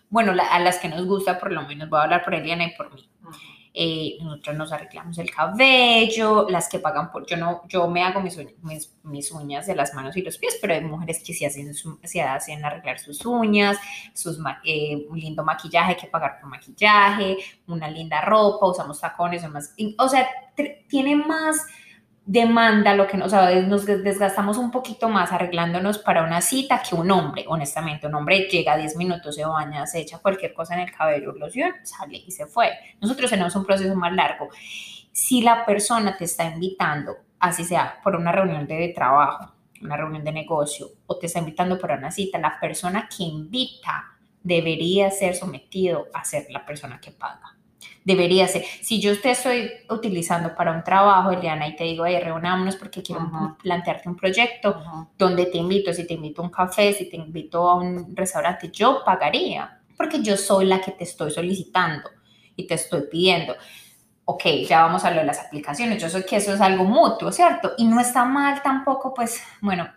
[0.10, 2.76] bueno, a las que nos gusta, por lo menos, voy a hablar por Eliana y
[2.76, 3.10] por mí.
[3.74, 8.20] Eh, nosotros nos arreglamos el cabello, las que pagan por, yo no, yo me hago
[8.20, 8.38] mis,
[9.04, 12.22] mis, uñas de las manos y los pies, pero hay mujeres que sí hacen, se
[12.22, 13.78] hacen arreglar sus uñas,
[14.14, 19.50] sus, eh, un lindo maquillaje, hay que pagar por maquillaje, una linda ropa, usamos tacones,
[19.50, 20.28] más, o sea,
[20.90, 21.66] tiene más
[22.26, 27.10] demanda lo que nos, nos desgastamos un poquito más arreglándonos para una cita que un
[27.12, 28.08] hombre, honestamente.
[28.08, 31.74] Un hombre llega 10 minutos, se baña, se echa cualquier cosa en el cabello, loción,
[31.84, 32.72] sale y se fue.
[33.02, 34.50] Nosotros tenemos un proceso más largo.
[35.12, 40.24] Si la persona te está invitando, así sea por una reunión de trabajo, una reunión
[40.24, 44.06] de negocio, o te está invitando para una cita, la persona que invita
[44.44, 47.58] debería ser sometido a ser la persona que paga
[48.04, 48.64] debería ser.
[48.82, 53.02] Si yo te estoy utilizando para un trabajo, Eliana, y te digo, hey, reunámonos porque
[53.02, 54.82] quiero plantearte un proyecto
[55.18, 58.70] donde te invito, si te invito a un café, si te invito a un restaurante,
[58.72, 62.10] yo pagaría, porque yo soy la que te estoy solicitando
[62.56, 63.56] y te estoy pidiendo.
[64.26, 66.02] Ok, ya vamos a lo de las aplicaciones.
[66.02, 67.74] Yo sé que eso es algo mutuo, ¿cierto?
[67.78, 69.90] Y no está mal tampoco, pues, bueno,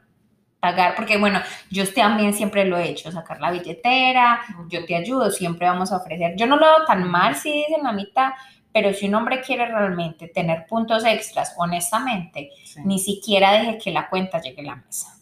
[0.65, 5.31] pagar, porque bueno, yo también siempre lo he hecho, sacar la billetera, yo te ayudo,
[5.31, 6.37] siempre vamos a ofrecer.
[6.37, 8.35] Yo no lo veo tan mal si dicen mamita,
[8.73, 12.51] pero si un hombre quiere realmente tener puntos extras, honestamente,
[12.83, 15.15] ni siquiera deje que la cuenta llegue a la mesa.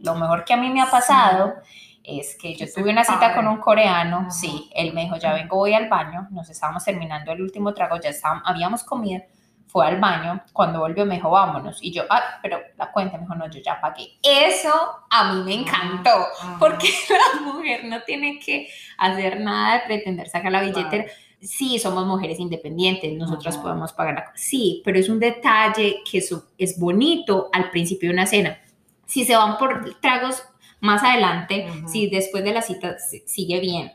[0.00, 1.54] Lo mejor que a mí me ha pasado
[2.02, 5.54] es que yo tuve una cita con un coreano, sí, él me dijo, ya vengo,
[5.54, 9.22] voy al baño, nos estábamos terminando el último trago, ya estábamos, habíamos comido,
[9.70, 11.78] fue al baño, cuando volvió me dijo, vámonos.
[11.80, 14.18] Y yo, ah, pero la cuenta me dijo, no, yo ya pagué.
[14.22, 14.72] Eso
[15.08, 16.26] a mí me encantó,
[16.58, 21.04] porque la mujer no tiene que hacer nada de pretender sacar la billetera.
[21.40, 26.48] Sí, somos mujeres independientes, nosotras podemos pagar la Sí, pero es un detalle que eso
[26.58, 28.58] es bonito al principio de una cena.
[29.06, 30.42] Si se van por tragos
[30.80, 33.92] más adelante, si después de la cita sigue bien,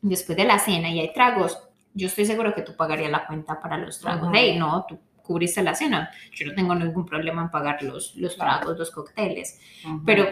[0.00, 1.58] después de la cena y hay tragos,
[1.94, 4.30] yo estoy seguro que tú pagarías la cuenta para los tragos.
[4.32, 6.10] Hey, no, tú cubriste la cena.
[6.32, 9.58] Yo no tengo ningún problema en pagar los, los tragos, los cócteles.
[10.04, 10.26] Pero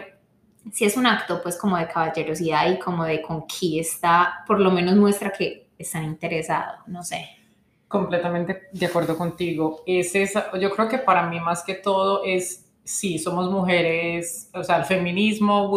[0.71, 4.95] si es un acto pues como de caballerosidad y como de conquista, por lo menos
[4.95, 7.29] muestra que están interesados, no sé.
[7.87, 9.83] Completamente de acuerdo contigo.
[9.85, 14.63] Es esa, yo creo que para mí más que todo es sí, somos mujeres, o
[14.63, 15.71] sea, el feminismo,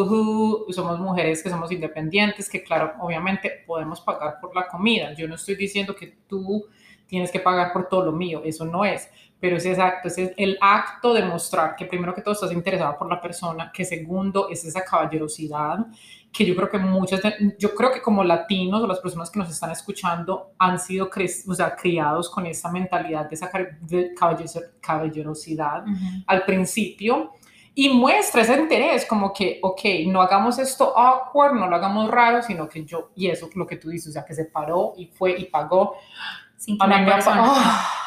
[0.70, 5.14] somos mujeres que somos independientes, que claro, obviamente podemos pagar por la comida.
[5.14, 6.66] Yo no estoy diciendo que tú
[7.08, 9.08] tienes que pagar por todo lo mío, eso no es,
[9.40, 13.08] pero es exacto, es el acto de mostrar que primero que todo estás interesado por
[13.08, 15.86] la persona, que segundo es esa caballerosidad,
[16.30, 17.20] que yo creo que muchas,
[17.58, 21.54] yo creo que como latinos o las personas que nos están escuchando han sido o
[21.54, 23.50] sea, criados con esa mentalidad de esa
[24.80, 25.84] caballerosidad
[26.26, 27.32] al principio
[27.74, 32.42] y muestra ese interés como que, ok, no hagamos esto awkward, no lo hagamos raro,
[32.42, 35.06] sino que yo, y eso lo que tú dices, o sea, que se paró y
[35.06, 35.94] fue y pagó
[36.58, 37.98] sin que a mí me ¡ah!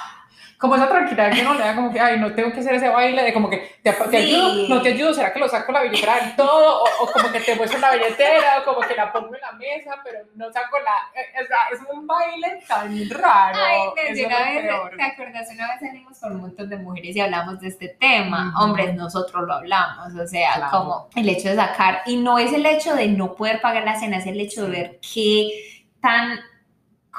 [0.61, 2.87] como esa tranquilidad que uno le da como que, ay, no tengo que hacer ese
[2.87, 5.81] baile, de como que te, te ayudo, no te ayudo, ¿será que lo saco la
[5.81, 6.83] billetera en todo?
[6.83, 9.99] O, como que te muestro la billetera, o como que la pongo en la mesa,
[10.03, 13.57] pero no saco la, eh, o sea, es un baile tan raro.
[13.59, 15.49] Ay, una vez, ¿te acuerdas?
[15.51, 19.47] Una vez salimos con un montón de mujeres y hablamos de este tema, hombres, nosotros
[19.47, 23.07] lo hablamos, o sea, como el hecho de sacar, y no es el hecho de
[23.07, 26.39] no poder pagar la cena, es el hecho de ver qué tan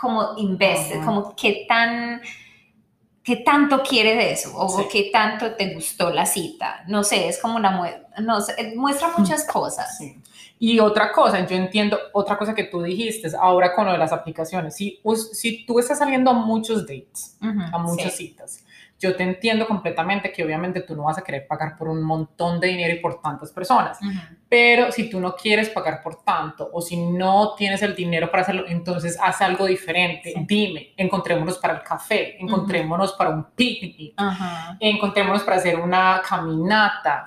[0.03, 2.21] como investe, como qué tan
[3.23, 6.83] qué tanto quieres de eso o qué tanto te gustó la cita.
[6.89, 7.71] No sé, es como una
[8.19, 8.39] no
[8.75, 9.21] muestra mm.
[9.21, 10.01] muchas cosas.
[10.59, 14.13] Y otra cosa, yo entiendo, otra cosa que tú dijiste, ahora con lo de las
[14.13, 15.01] aplicaciones, si,
[15.33, 18.65] si tú estás saliendo a muchos dates, a muchas citas,
[19.03, 22.61] yo te entiendo completamente que obviamente tú no vas a querer pagar por un montón
[22.61, 23.99] de dinero y por tantas personas,
[24.49, 28.45] pero si tú no quieres pagar por tanto o si no tienes el dinero para
[28.45, 30.33] hacerlo, entonces haz algo diferente.
[30.47, 34.15] Dime, encontrémonos para el café, encontrémonos para un picnic,
[34.79, 37.27] encontrémonos para hacer una caminata.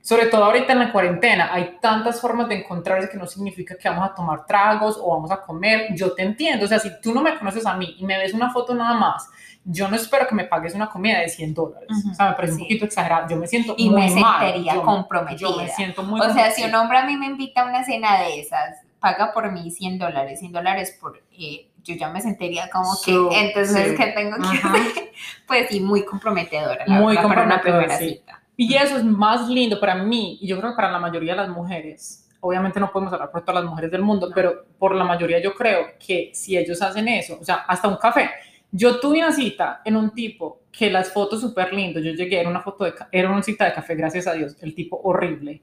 [0.00, 3.88] Sobre todo ahorita en la cuarentena, hay tantas formas de encontrarse que no significa que
[3.88, 5.94] vamos a tomar tragos o vamos a comer.
[5.94, 8.34] Yo te entiendo, o sea, si tú no me conoces a mí y me ves
[8.34, 9.30] una foto nada más,
[9.64, 11.88] yo no espero que me pagues una comida de 100 dólares.
[12.10, 13.28] O sea, me parece un poquito exagerado.
[13.28, 15.48] Yo me siento y muy me sentiría comprometida.
[15.48, 17.84] Yo me siento muy O sea, si un hombre a mí me invita a una
[17.84, 21.22] cena de esas, paga por mí 100 dólares, 100 dólares por...
[21.38, 25.12] Eh, yo ya me sentiría como que, entonces, ¿qué tengo que hacer?
[25.48, 28.40] Pues sí, muy comprometedora, la muy verdad, para una primera cita.
[28.56, 31.38] Y eso es más lindo para mí, y yo creo que para la mayoría de
[31.38, 35.04] las mujeres, obviamente no podemos hablar por todas las mujeres del mundo, pero por la
[35.04, 38.30] mayoría yo creo que si ellos hacen eso, o sea, hasta un café,
[38.74, 42.00] yo tuve una cita en un tipo que las fotos súper lindo.
[42.00, 44.56] Yo llegué, era una foto de, era una cita de café, gracias a Dios.
[44.62, 45.60] El tipo horrible,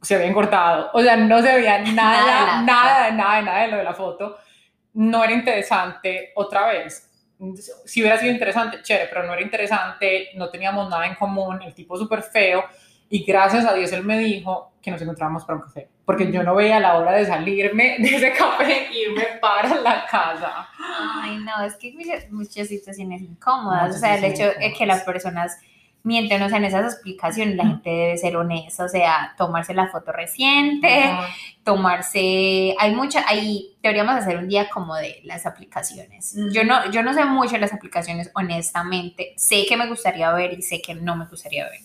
[0.00, 0.90] se había engordado.
[0.94, 4.36] O sea, no se veía nada, nada, nada, nada de lo de la foto.
[4.94, 7.10] No era interesante otra vez.
[7.84, 11.74] Si hubiera sido interesante, chévere, pero no era interesante, no teníamos nada en común, el
[11.74, 12.62] tipo súper feo.
[13.10, 16.42] Y gracias a Dios él me dijo que nos encontrábamos para un café, porque yo
[16.42, 20.68] no veía la hora de salirme de ese café e irme para la casa.
[20.78, 21.94] Ay, no, es que
[22.30, 25.58] muchas situaciones incómodas, o sea, el hecho de que las personas
[26.04, 29.88] mienten, o sea, en esas explicaciones la gente debe ser honesta, o sea, tomarse la
[29.88, 31.12] foto reciente,
[31.62, 36.36] tomarse, hay mucha, hay, deberíamos hacer un día como de las aplicaciones.
[36.52, 40.58] Yo no, yo no sé mucho de las aplicaciones, honestamente, sé que me gustaría ver
[40.58, 41.80] y sé que no me gustaría ver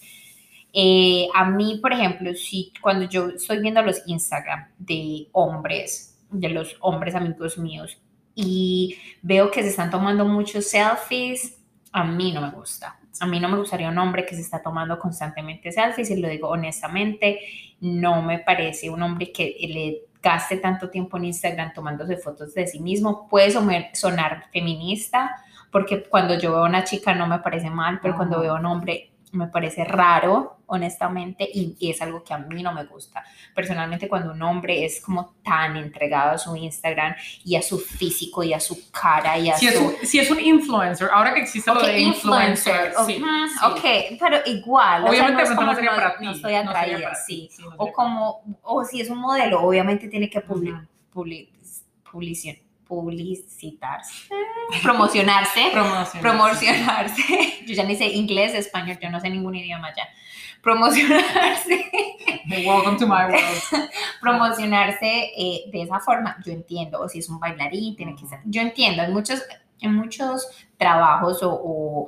[0.73, 6.49] eh, a mí, por ejemplo, si cuando yo estoy viendo los Instagram de hombres, de
[6.49, 7.97] los hombres amigos míos,
[8.35, 11.57] y veo que se están tomando muchos selfies,
[11.91, 12.99] a mí no me gusta.
[13.19, 16.29] A mí no me gustaría un hombre que se está tomando constantemente selfies, y lo
[16.29, 17.39] digo honestamente,
[17.79, 22.67] no me parece un hombre que le gaste tanto tiempo en Instagram tomándose fotos de
[22.67, 23.27] sí mismo.
[23.29, 23.51] Puede
[23.93, 25.35] sonar feminista,
[25.71, 28.59] porque cuando yo veo a una chica no me parece mal, pero cuando veo a
[28.59, 33.23] un hombre me parece raro, honestamente, y, es algo que a mí no me gusta.
[33.55, 38.43] Personalmente, cuando un hombre es como tan entregado a su Instagram y a su físico
[38.43, 39.73] y a su cara y a si su...
[39.73, 43.23] Es un, si es un influencer, ahora que existe lo de influencer, sí,
[43.63, 45.07] Ok, pero igual.
[45.07, 46.25] Obviamente no, no, sería para ti.
[46.25, 47.49] No estoy atraída, sí.
[47.77, 50.83] o como, o si es un modelo, obviamente tiene que publicar
[52.87, 54.29] publicitarse,
[54.81, 55.71] promocionarse,
[56.21, 57.23] promocionarse.
[57.65, 60.07] Yo ya ni sé inglés, español, yo no sé ningún idioma ya.
[60.61, 61.85] Promocionarse.
[62.65, 63.89] Welcome to my world.
[64.21, 66.99] promocionarse eh, de esa forma, yo entiendo.
[67.01, 68.39] O si es un bailarín, tiene que ser.
[68.45, 69.43] Yo entiendo, en muchos,
[69.81, 70.47] en muchos
[70.77, 72.07] trabajos o,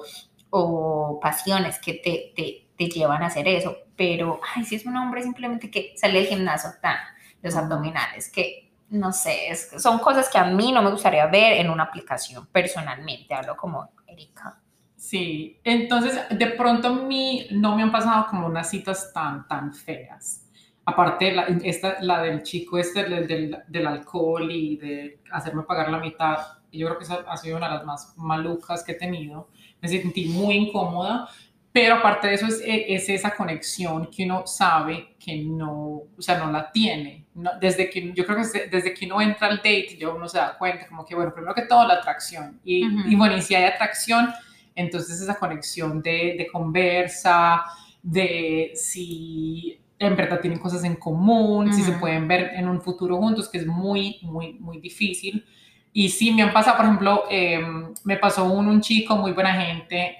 [0.49, 3.75] o, pasiones que te, te, te, llevan a hacer eso.
[3.95, 6.97] Pero, ay, si es un hombre simplemente que sale del gimnasio, tan,
[7.41, 11.69] los abdominales, que no sé, son cosas que a mí no me gustaría ver en
[11.69, 14.59] una aplicación personalmente, hablo como Erika.
[14.95, 20.45] Sí, entonces de pronto mí no me han pasado como unas citas tan, tan feas.
[20.85, 25.99] Aparte, la, esta, la del chico este del, del, alcohol y de hacerme pagar la
[25.99, 26.37] mitad,
[26.71, 29.49] yo creo que esa ha sido una de las más malucas que he tenido.
[29.81, 31.29] Me sentí muy incómoda,
[31.71, 36.39] pero aparte de eso es, es, esa conexión que uno sabe que no, o sea,
[36.39, 37.27] no la tiene.
[37.33, 40.57] Desde que, yo creo que desde que uno entra al date, ya uno se da
[40.57, 42.59] cuenta como que, bueno, primero que todo la atracción.
[42.63, 44.29] Y, y bueno, y si hay atracción,
[44.75, 47.63] entonces esa conexión de, de conversa,
[48.01, 53.17] de si en verdad tienen cosas en común, si se pueden ver en un futuro
[53.17, 55.45] juntos, que es muy, muy, muy difícil.
[55.91, 59.53] Y sí, me han pasado, por ejemplo, em, me pasó un, un chico muy buena
[59.53, 60.15] gente,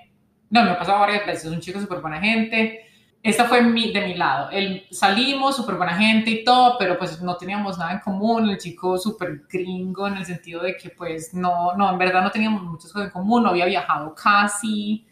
[0.50, 2.89] no, me ha pasado varias veces, un chico súper buena gente.
[3.22, 4.50] Esta fue mi, de mi lado.
[4.50, 8.50] Él, salimos, súper buena gente y todo, pero pues no teníamos nada en común.
[8.50, 12.32] El chico súper gringo en el sentido de que pues no, no, en verdad no
[12.32, 15.06] teníamos muchas cosas en común, no había viajado casi.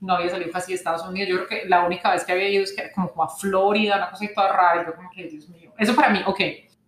[0.00, 1.30] no había salido casi de Estados Unidos.
[1.30, 4.10] Yo creo que la única vez que había ido es que como a Florida, una
[4.10, 4.82] cosa toda rara.
[4.82, 5.72] Y yo como que, Dios mío.
[5.78, 6.40] Eso para mí, ok.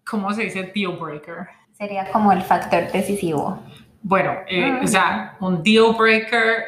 [0.04, 1.48] ¿Cómo se dice deal breaker?
[1.72, 3.62] Sería como el factor decisivo.
[4.02, 6.64] Bueno, eh, o sea, un deal breaker.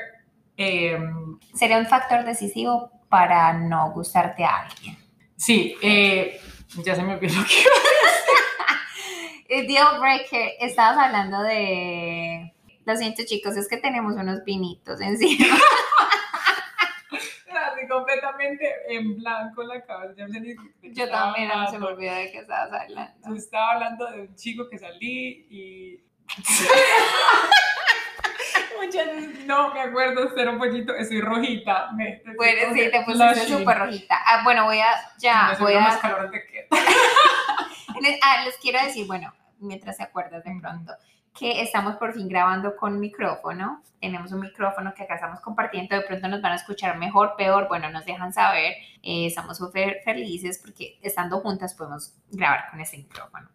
[0.57, 0.99] Eh,
[1.55, 4.97] Sería un factor decisivo para no gustarte a alguien.
[5.37, 6.41] Sí, eh,
[6.85, 7.65] ya se me olvidó que
[9.49, 12.53] El deal breaker, estabas hablando de...
[12.85, 15.57] Lo siento chicos, es que tenemos unos vinitos encima.
[17.11, 20.15] Así completamente en blanco la cabeza.
[20.17, 20.35] Yo, no
[20.95, 23.35] sé también, no se me olvidó de qué estabas Yo hablando.
[23.37, 26.01] estaba hablando de un chico que salí y...
[29.47, 31.91] No me acuerdo ser un poquito, estoy rojita.
[31.93, 34.17] Me, Bueno, sí, te pusiste súper rojita.
[34.25, 34.89] Ah, bueno, voy a...
[35.19, 36.01] Ya, voy más a...
[36.01, 36.69] calor de que...
[38.01, 40.93] Les, ah, les quiero decir, bueno, mientras se acuerdas de pronto,
[41.39, 43.83] que estamos por fin grabando con micrófono.
[44.01, 45.95] Tenemos un micrófono que acá estamos compartiendo.
[45.97, 47.69] De pronto nos van a escuchar mejor, peor.
[47.69, 48.75] Bueno, nos dejan saber.
[49.03, 53.49] Eh, estamos súper felices porque estando juntas podemos grabar con ese micrófono.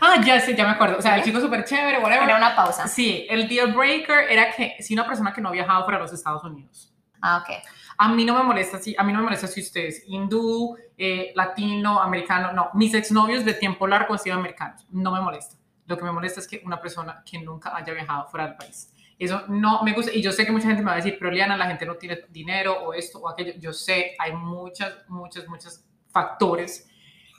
[0.00, 0.98] Ah, ya sé, ya me acuerdo.
[0.98, 2.24] O sea, el chico súper chévere, whatever.
[2.24, 2.88] Era una pausa.
[2.88, 6.04] Sí, el deal breaker era que si una persona que no ha viajado fuera de
[6.04, 6.92] los Estados Unidos.
[7.20, 7.56] Ah, ok.
[7.98, 10.76] A mí no me molesta si, a mí no me molesta si usted es hindú,
[10.96, 12.70] eh, latino, americano, no.
[12.74, 15.56] Mis exnovios de tiempo largo han sido americanos, no me molesta.
[15.86, 18.92] Lo que me molesta es que una persona que nunca haya viajado fuera del país.
[19.18, 20.12] Eso no me gusta.
[20.12, 21.96] Y yo sé que mucha gente me va a decir, pero Liana, la gente no
[21.96, 23.54] tiene dinero o esto o aquello.
[23.58, 26.88] Yo sé, hay muchas, muchos, muchos factores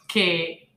[0.08, 0.69] que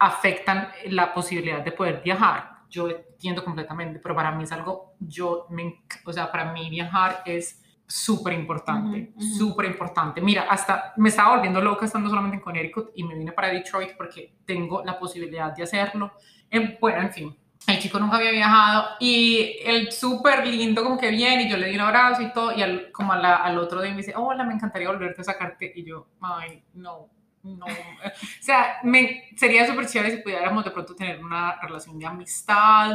[0.00, 2.50] afectan la posibilidad de poder viajar.
[2.68, 7.22] Yo entiendo completamente, pero para mí es algo, yo, me, o sea, para mí viajar
[7.26, 9.34] es súper importante, Ujú, ujú.
[9.38, 10.20] súper importante.
[10.20, 13.96] Mira, hasta me estaba volviendo loca estando solamente en Connecticut y me vine para Detroit
[13.96, 16.12] porque tengo la posibilidad de hacerlo.
[16.48, 17.36] En- bueno, en fin,
[17.66, 21.66] el chico nunca había viajado y el súper lindo como que viene y yo le
[21.68, 24.14] di un abrazo y todo y al, como a la- al otro día me dice,
[24.16, 27.08] hola, me encantaría volverte a sacarte y yo, ay, no,
[27.42, 27.64] no.
[27.66, 32.92] O sea, me, sería súper chévere si pudiéramos de pronto tener una relación de amistad,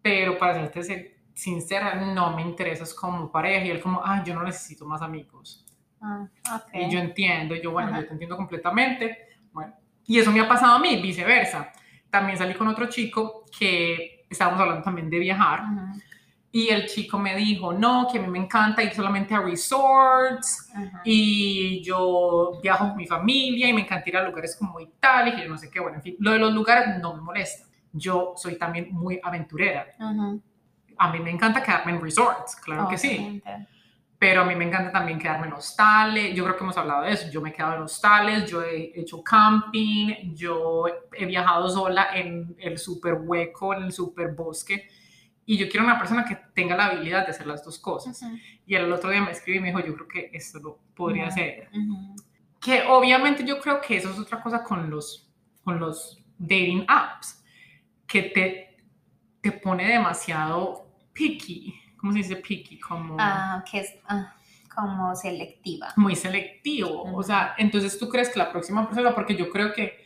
[0.00, 4.34] pero para serte sin- sincera, no me interesas como pareja y él como, ay, yo
[4.34, 5.64] no necesito más amigos.
[6.00, 6.70] Ah, ok.
[6.74, 8.00] Y yo entiendo, yo, bueno, Ajá.
[8.00, 9.18] yo te entiendo completamente.
[9.52, 9.74] Bueno,
[10.06, 11.72] y eso me ha pasado a mí, viceversa.
[12.10, 16.02] También salí con otro chico que estábamos hablando también de viajar Ujú,
[16.54, 20.70] y el chico me dijo, no, que a mí me encanta ir solamente a resorts
[21.02, 25.42] y yo viajo con mi familia y me encanta ir a lugares como Italia y
[25.42, 27.68] yo no sé qué, bueno, en fin, lo de los lugares no me molesta.
[27.90, 29.86] Yo soy también muy aventurera.
[30.98, 33.42] A mí me encanta quedarme en resorts, claro que sí
[34.22, 36.32] pero a mí me encanta también quedarme en hostales.
[36.32, 37.28] Yo creo que hemos hablado de eso.
[37.28, 42.54] Yo me he quedado en hostales, yo he hecho camping, yo he viajado sola en
[42.60, 44.88] el super hueco, en el super bosque.
[45.44, 48.22] Y yo quiero una persona que tenga la habilidad de hacer las dos cosas.
[48.22, 50.78] Ujú, Y el otro día me escribió y me dijo, yo creo que esto lo
[50.94, 51.68] podría hacer.
[52.60, 55.28] Que obviamente yo creo que eso es otra cosa con los,
[55.64, 57.44] con los dating apps,
[58.06, 58.76] que te,
[59.40, 61.74] te pone demasiado picky.
[61.96, 62.78] ¿Cómo se dice picky?
[62.78, 64.34] Como Ah, que es ah,
[64.74, 65.88] como selectiva.
[65.96, 67.02] muy selectivo.
[67.14, 70.01] O sea, entonces tú crees que la próxima persona, porque yo creo que,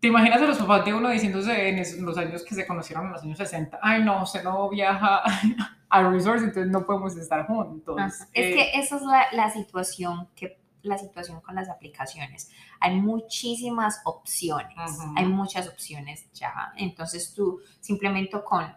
[0.00, 3.12] te imaginas a los papás de uno diciéndose en los años que se conocieron en
[3.12, 5.22] los años 60, ay no, usted no viaja
[5.88, 7.96] a resorts, entonces no podemos estar juntos.
[7.98, 8.28] Ajá.
[8.32, 12.50] Es Eh, que esa es la, la situación que la situación con las aplicaciones.
[12.80, 14.76] Hay muchísimas opciones,
[15.16, 16.72] hay muchas opciones ya.
[16.76, 18.72] Entonces tú simplemente con,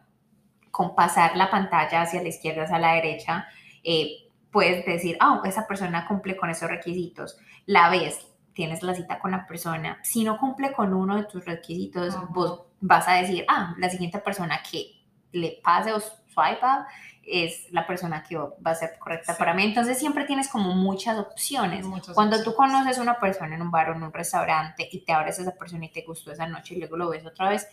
[0.71, 3.45] con pasar la pantalla hacia la izquierda, hacia la derecha,
[3.83, 7.37] eh, puedes decir, ah, esa persona cumple con esos requisitos.
[7.67, 9.99] La ves, tienes la cita con la persona.
[10.03, 14.19] Si no cumple con uno de tus requisitos, vos vas a decir, ah, la siguiente
[14.19, 16.85] persona que le pase o swipe up
[17.23, 19.39] es la persona que va a ser correcta Sí.
[19.39, 19.63] para mí.
[19.63, 21.85] Entonces siempre tienes como muchas opciones.
[21.85, 22.73] muchas Cuando tú opciones.
[22.73, 25.43] conoces a una persona en un bar o en un restaurante y te abres a
[25.43, 27.67] esa persona y te gustó esa noche y luego lo ves otra vez,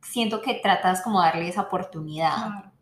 [0.00, 2.36] siento que tratas como darle esa oportunidad.
[2.36, 2.72] Claro.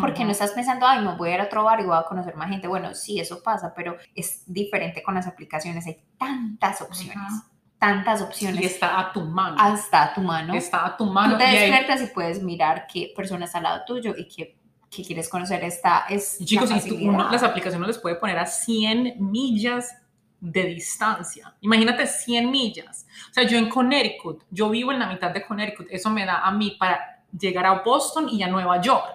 [0.00, 2.02] Porque no estás pensando, ay, me voy a ir a otro bar y voy a
[2.02, 2.68] conocer más gente.
[2.68, 5.86] Bueno, sí, eso pasa, pero es diferente con las aplicaciones.
[5.86, 7.44] Hay tantas opciones, Ajá.
[7.78, 9.56] tantas Y opciones está a tu mano.
[9.58, 10.52] hasta a tu mano.
[10.52, 11.38] Está a tu Tú mano.
[11.38, 14.58] te y ahí- despiertas y puedes mirar qué persona está al lado tuyo y qué,
[14.90, 15.64] qué quieres conocer.
[15.64, 19.14] Esta es Y chicos, la y tú- uno las aplicaciones les puede poner a 100
[19.18, 19.96] millas
[20.40, 21.54] de distancia.
[21.62, 23.06] Imagínate 100 millas.
[23.30, 26.40] O sea, yo en Connecticut, yo vivo en la mitad de Connecticut, eso me da
[26.40, 29.06] a mí para llegar a Boston y a Nueva York.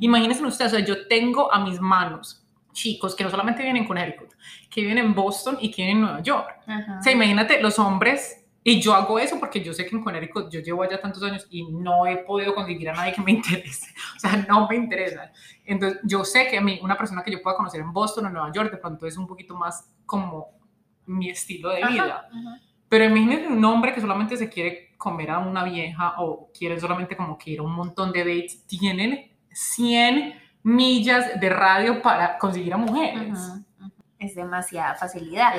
[0.00, 3.86] Imagínense ustedes, o sea, yo tengo a mis manos chicos que no solamente viven en
[3.86, 4.30] Connecticut,
[4.68, 6.60] que viven en Boston y que viven en Nueva York.
[6.66, 6.98] Ajá.
[6.98, 10.50] O sea, imagínate los hombres Y yo hago eso porque yo sé que en Connecticut
[10.50, 13.86] yo llevo allá tantos años y no he podido conseguir a nadie que me interese.
[14.16, 15.32] O sea, no me interesa.
[15.64, 18.28] Entonces, yo sé que a mí, una persona que yo pueda conocer en Boston o
[18.28, 20.48] en Nueva York, de pronto es un poquito más como
[21.06, 22.28] mi estilo de vida.
[22.88, 27.16] Pero imagínense un hombre que solamente se quiere comer a una vieja o quiere solamente
[27.16, 28.66] como que ir a un montón de dates.
[28.66, 33.38] Tienen 100 millas de radio para conseguir a mujeres
[34.20, 35.54] es demasiada facilidad.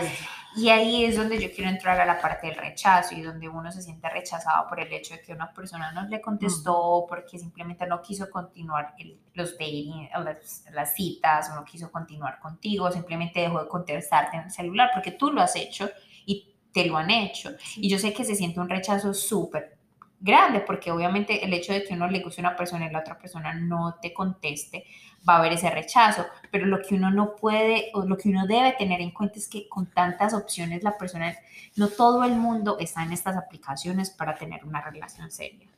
[0.55, 3.71] Y ahí es donde yo quiero entrar a la parte del rechazo y donde uno
[3.71, 7.87] se siente rechazado por el hecho de que una persona no le contestó, porque simplemente
[7.87, 8.93] no quiso continuar
[9.33, 14.43] los dating, las, las, citas, o no quiso continuar contigo, simplemente dejó de contestarte en
[14.43, 15.89] el celular, porque tú lo has hecho
[16.25, 17.51] y te lo han hecho.
[17.75, 19.77] Y yo sé que se siente un rechazo súper
[20.21, 22.99] grande, porque obviamente el hecho de que uno le guste a una persona y la
[22.99, 24.85] otra persona no te conteste,
[25.27, 28.45] va a haber ese rechazo, pero lo que uno no puede o lo que uno
[28.45, 31.35] debe tener en cuenta es que con tantas opciones la persona,
[31.75, 35.69] no todo el mundo está en estas aplicaciones para tener una relación seria.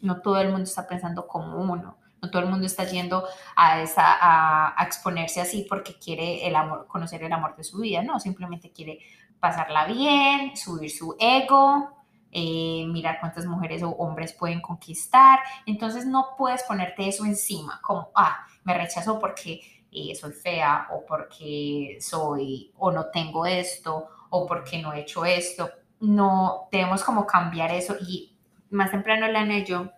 [0.00, 1.98] No todo el mundo está pensando como uno.
[2.22, 3.26] No todo el mundo está yendo
[3.56, 8.02] a, esa, a, exponerse así porque quiere el amor, conocer el amor de su vida.
[8.02, 9.00] No, simplemente quiere
[9.40, 11.96] pasarla bien, subir su ego,
[12.32, 15.40] eh, mirar cuántas mujeres o hombres pueden conquistar.
[15.66, 19.60] Entonces no puedes ponerte eso encima, como, ah, me rechazó porque
[19.90, 25.24] eh, soy fea o porque soy o no tengo esto o porque no he hecho
[25.24, 25.70] esto.
[26.00, 28.36] No, debemos como cambiar eso y
[28.70, 29.90] más temprano Lana y yo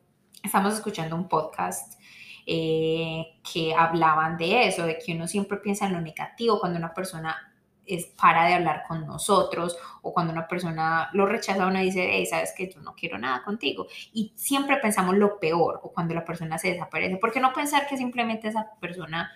[0.43, 2.01] estamos escuchando un podcast
[2.47, 6.95] eh, que hablaban de eso, de que uno siempre piensa en lo negativo cuando una
[6.95, 7.48] persona
[7.89, 12.27] es para de hablar con nosotros o cuando una persona lo rechaza uno dice, hey,
[12.27, 16.25] sabes que yo no quiero nada contigo y siempre pensamos lo peor o cuando la
[16.25, 19.31] persona se desaparece, ¿por qué no pensar que simplemente esa persona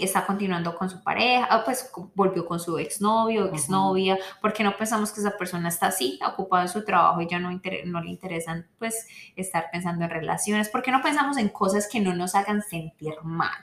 [0.00, 5.10] está continuando con su pareja, pues volvió con su exnovio, exnovia, ¿por qué no pensamos
[5.10, 8.68] que esa persona está así, ocupada en su trabajo y ya no, no le interesan
[8.78, 10.68] pues estar pensando en relaciones?
[10.68, 13.58] ¿Por qué no pensamos en cosas que no nos hagan sentir mal,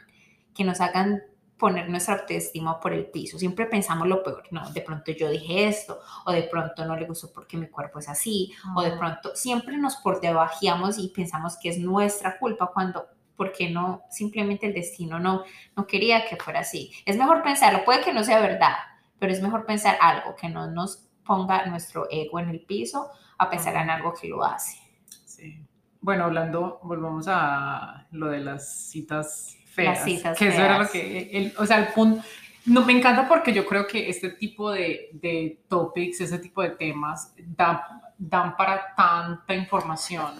[0.54, 1.24] que nos hagan
[1.64, 3.39] poner nuestra autoestima por el piso.
[3.39, 7.05] Siempre pensamos lo peor, no, de pronto yo dije esto, o de pronto no le
[7.05, 11.55] gustó porque mi cuerpo es así, o de pronto siempre nos por debajeamos y pensamos
[11.57, 13.07] que es nuestra culpa cuando,
[13.38, 14.03] ¿por qué no?
[14.09, 15.45] Simplemente el destino no,
[15.78, 16.91] no quería que fuera así.
[17.05, 18.76] Es mejor pensarlo, puede que no sea verdad,
[19.18, 23.49] pero es mejor pensar algo que no nos ponga nuestro ego en el piso a
[23.49, 24.78] pensar en algo que lo hace.
[25.24, 25.66] Sí.
[26.01, 30.04] Bueno, hablando, volvamos a lo de las citas feas.
[30.38, 32.24] que eso era lo que, el, o sea, el punto,
[32.66, 36.70] no, me encanta porque yo creo que este tipo de, de topics, ese tipo de
[36.70, 37.82] temas, dan,
[38.18, 40.32] dan para tanta información.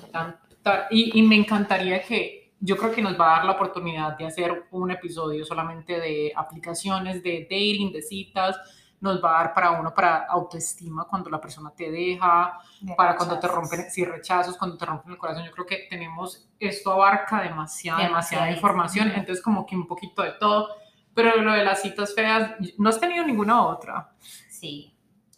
[0.90, 4.26] y, y, me encantaría que, yo creo que nos va a dar la oportunidad de
[4.26, 8.56] hacer un episodio solamente de aplicaciones, de dating, de citas,
[9.04, 12.58] nos va a dar para uno, para autoestima, cuando la persona te deja,
[12.96, 15.44] para cuando te rompen, si rechazos, cuando te rompen el corazón.
[15.44, 20.32] Yo creo que tenemos, esto abarca demasiada, demasiada información, entonces como que un poquito de
[20.32, 20.70] todo.
[21.14, 24.14] Pero lo de las citas feas, no has tenido ninguna otra.
[24.50, 24.96] Sí.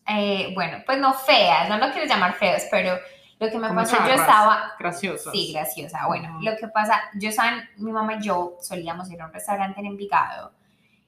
[0.08, 3.00] Eh, bueno, pues no feas, no lo quiero llamar feas, pero
[3.40, 4.74] lo que me pasó, yo estaba...
[4.78, 5.32] Graciosa.
[5.32, 6.06] Sí, graciosa.
[6.06, 9.80] Bueno, lo que pasa, yo estaba, mi mamá y yo solíamos ir a un restaurante
[9.80, 10.54] en Envigado.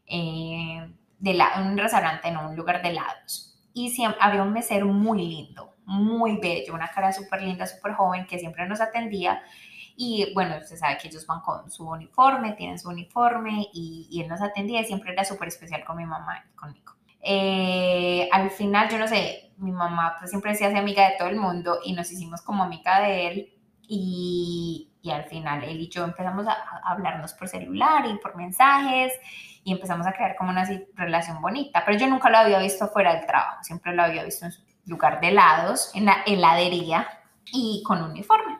[0.07, 3.59] Eh, de la, un restaurante, en un lugar de helados.
[3.73, 8.25] Y siempre, había un mesero muy lindo, muy bello, una cara súper linda, súper joven,
[8.25, 9.41] que siempre nos atendía.
[9.95, 14.21] Y bueno, usted sabe que ellos van con su uniforme, tienen su uniforme y, y
[14.21, 16.97] él nos atendía y siempre era súper especial con mi mamá y conmigo.
[17.21, 21.27] Eh, al final, yo no sé, mi mamá pues siempre decía ser amiga de todo
[21.27, 23.53] el mundo y nos hicimos como amiga de él
[23.87, 26.53] y, y al final él y yo empezamos a,
[26.83, 29.13] hablarnos por celular y por mensajes
[29.63, 33.15] y empezamos a crear como una relación bonita, pero yo nunca lo había visto fuera
[33.15, 37.07] del trabajo, siempre lo había visto en su lugar de helados, en la heladería
[37.51, 38.57] y con uniforme.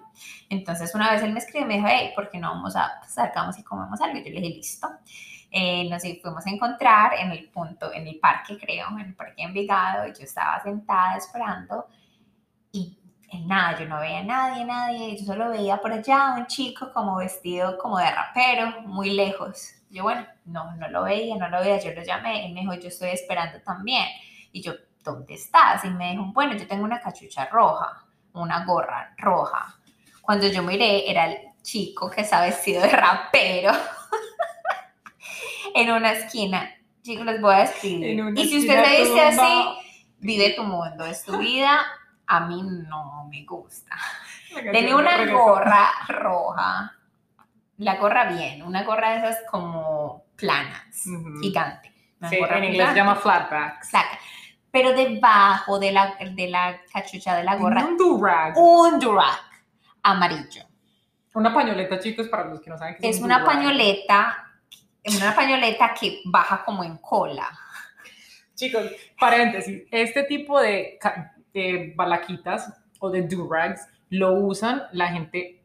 [0.50, 2.96] Entonces una vez él me escribió y me dijo, hey, ¿por qué no vamos a,
[3.00, 4.18] pues, salgamos y comemos algo?
[4.18, 4.88] Yo le dije, listo.
[5.50, 9.44] Eh, nos fuimos a encontrar en el punto, en el parque creo, en el parque
[9.44, 11.88] Envigado, y yo estaba sentada esperando
[13.30, 16.92] en nada, yo no veía a nadie, nadie, yo solo veía por allá un chico
[16.94, 19.74] como vestido como de rapero, muy lejos.
[19.90, 22.74] Yo, bueno, no, no lo veía, no lo veía, yo lo llamé y me dijo,
[22.76, 24.06] yo estoy esperando también.
[24.52, 24.74] Y yo,
[25.04, 25.84] ¿dónde estás?
[25.84, 29.76] Y me dijo, bueno, yo tengo una cachucha roja, una gorra roja.
[30.22, 33.72] Cuando yo miré, era el chico que estaba vestido de rapero
[35.76, 36.70] en una esquina.
[37.02, 38.24] Chicos, les voy a escribir.
[38.36, 39.64] Y si usted se dice así,
[40.20, 41.86] vive tu mundo, es tu vida.
[42.28, 43.96] A mí no me gusta.
[44.72, 46.98] Tenía una gorra roja
[47.78, 51.04] la gorra bien, una gorra de esas como planas,
[51.42, 51.92] gigante.
[52.30, 53.92] sí, en inglés se llama flatbacks.
[54.72, 58.58] pero debajo de la, de la cachucha de la gorra, Un durag.
[58.58, 59.40] un durag
[60.04, 60.64] amarillo.
[61.34, 64.50] Una pañoleta, chicos, para los que no saben qué Es un una pañoleta,
[65.06, 67.48] una pañoleta que baja como en cola.
[68.56, 70.98] Chicos, paréntesis, este tipo de,
[71.54, 75.64] de balaquitas o de durags lo usan la gente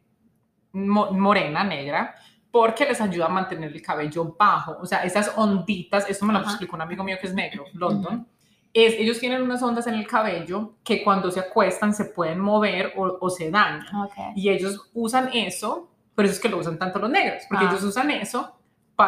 [0.73, 2.15] mo- morena, negra,
[2.51, 4.77] porque les ayuda a mantener el cabello bajo.
[4.81, 6.51] O sea, esas onditas, esto me lo Ajá.
[6.51, 8.27] explicó un amigo mío que es negro, London.
[8.75, 12.93] Es, ellos tienen unas ondas en el cabello que cuando se acuestan se pueden mover
[12.97, 13.85] o, o se dañan.
[14.35, 17.69] Y ellos usan eso, por eso es que lo usan tanto los negros, porque Ah.
[17.71, 18.59] ellos usan eso,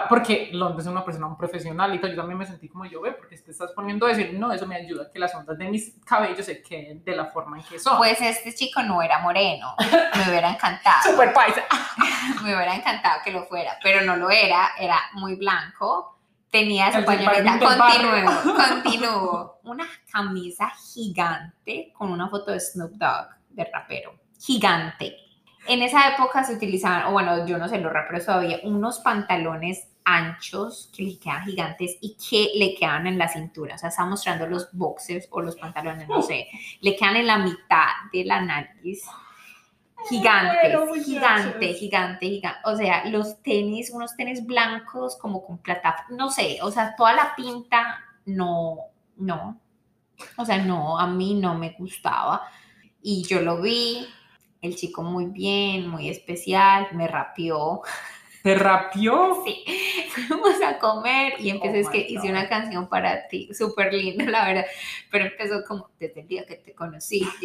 [0.08, 3.00] porque London es una persona un profesional y todo, yo también me sentí como yo,
[3.00, 5.58] ve, porque te estás poniendo a decir, no, eso me ayuda a que las ondas
[5.58, 7.98] de mis cabellos se queden de la forma en que son.
[7.98, 9.74] Pues este chico no era moreno,
[10.16, 11.10] me hubiera encantado.
[11.10, 11.62] Super paisa.
[12.42, 16.18] me hubiera encantado que lo fuera, pero no lo era, era muy blanco.
[16.50, 19.60] Tenía su pañoleta, continuó, continuó.
[19.64, 25.23] Una camisa gigante con una foto de Snoop Dogg, de rapero, gigante.
[25.66, 29.88] En esa época se utilizaban, o bueno, yo no sé, los raperos todavía, unos pantalones
[30.04, 33.74] anchos que le quedan gigantes y que le quedan en la cintura.
[33.74, 36.48] O sea, está mostrando los boxers o los pantalones, no sé,
[36.80, 39.02] le quedan en la mitad de la nariz.
[40.08, 41.04] Gigantes, muchachos.
[41.06, 42.60] gigante, gigante, gigante.
[42.64, 47.14] O sea, los tenis, unos tenis blancos como con plata, no sé, o sea, toda
[47.14, 48.76] la pinta, no,
[49.16, 49.58] no.
[50.36, 52.42] O sea, no, a mí no me gustaba.
[53.02, 54.06] Y yo lo vi,
[54.64, 57.82] el chico muy bien, muy especial, me rapió.
[58.42, 59.42] ¿Te rapió?
[59.44, 59.64] Sí,
[60.10, 64.24] fuimos a comer y empecé, Oh es que hice una canción para ti, súper linda,
[64.26, 64.66] la verdad,
[65.10, 67.26] pero empezó como desde el día que te conocí.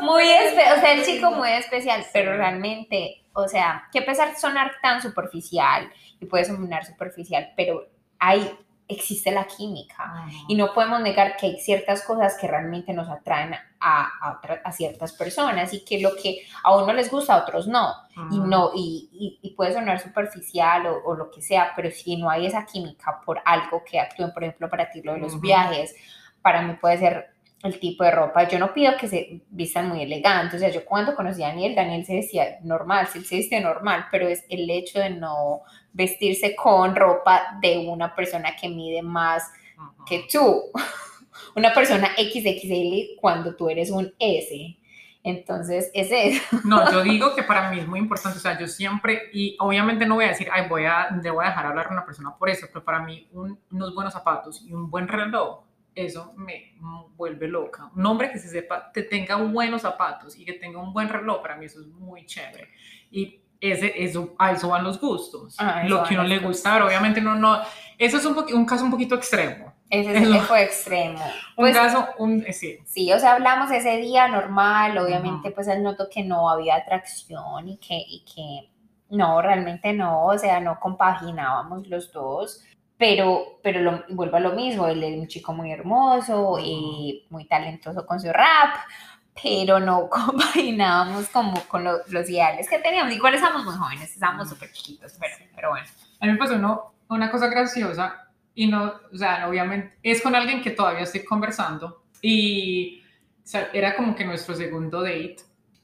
[0.00, 4.32] Muy especial, o sea, el chico muy especial, pero realmente, o sea, que a pesar
[4.32, 5.90] de sonar tan superficial,
[6.20, 7.88] y puede sonar superficial, pero
[8.18, 8.50] hay,
[8.88, 10.12] existe la química.
[10.48, 14.60] Y no podemos negar que hay ciertas cosas que realmente nos atraen a, a, otra-
[14.64, 17.92] a ciertas personas y que lo que a uno les gusta, a otros no.
[18.30, 22.16] Y no, y, y- y puede sonar superficial o, o lo que sea, pero si
[22.16, 25.40] no hay esa química por algo que actúen, por ejemplo, para ti lo de los
[25.40, 25.94] viajes,
[26.42, 27.33] para mí puede ser
[27.64, 28.46] el tipo de ropa.
[28.48, 31.74] Yo no pido que se vistan muy elegantes, o sea, yo cuando conocí a Daniel,
[31.74, 35.62] Daniel se vestía normal, sí, él se vestía normal, pero es el hecho de no
[35.92, 39.50] vestirse con ropa de una persona que mide más
[40.06, 40.62] que tú,
[41.56, 44.76] una persona XXL cuando tú eres un S.
[45.26, 46.42] Entonces, es eso.
[46.64, 50.04] No, yo digo que para mí es muy importante, o sea, yo siempre, y obviamente
[50.04, 52.36] no voy a decir, ay, voy a, le voy a dejar hablar a una persona
[52.36, 55.60] por eso, pero para mí un- unos buenos zapatos y un buen reloj,
[55.94, 56.74] eso me
[57.16, 57.90] vuelve loca.
[57.94, 61.40] Un hombre que se sepa, que tenga buenos zapatos y que tenga un buen reloj,
[61.42, 62.68] para mí eso es muy chévere.
[63.10, 66.72] Y ese, eso, a eso van los gustos, Ah, eso lo que uno le gusta,
[66.74, 67.60] pero obviamente no, no,
[67.96, 69.72] eso es un, un caso un poquito extremo.
[69.88, 70.32] Ese Eso.
[70.32, 71.18] sí fue extremo.
[71.56, 72.78] Un Pues, caso, un, eh, sí.
[72.84, 77.68] sí, o sea, hablamos ese día normal, obviamente, pues él notó que no había atracción
[77.68, 78.70] y que, y que
[79.10, 82.64] no, realmente no, o sea, no compaginábamos los dos,
[82.98, 87.46] pero, pero lo, vuelvo a lo mismo, él es un chico muy hermoso y muy
[87.46, 88.76] talentoso con su rap,
[89.42, 90.08] pero no
[90.54, 93.12] compaginábamos como con lo- los ideales que teníamos.
[93.12, 95.86] Igual estábamos muy jóvenes, estábamos súper chiquitos, pero, pero bueno.
[96.20, 100.34] A mí me pasó uno- una cosa graciosa y no, o sea, obviamente es con
[100.34, 103.02] alguien que todavía estoy conversando y
[103.42, 105.36] o sea, era como que nuestro segundo date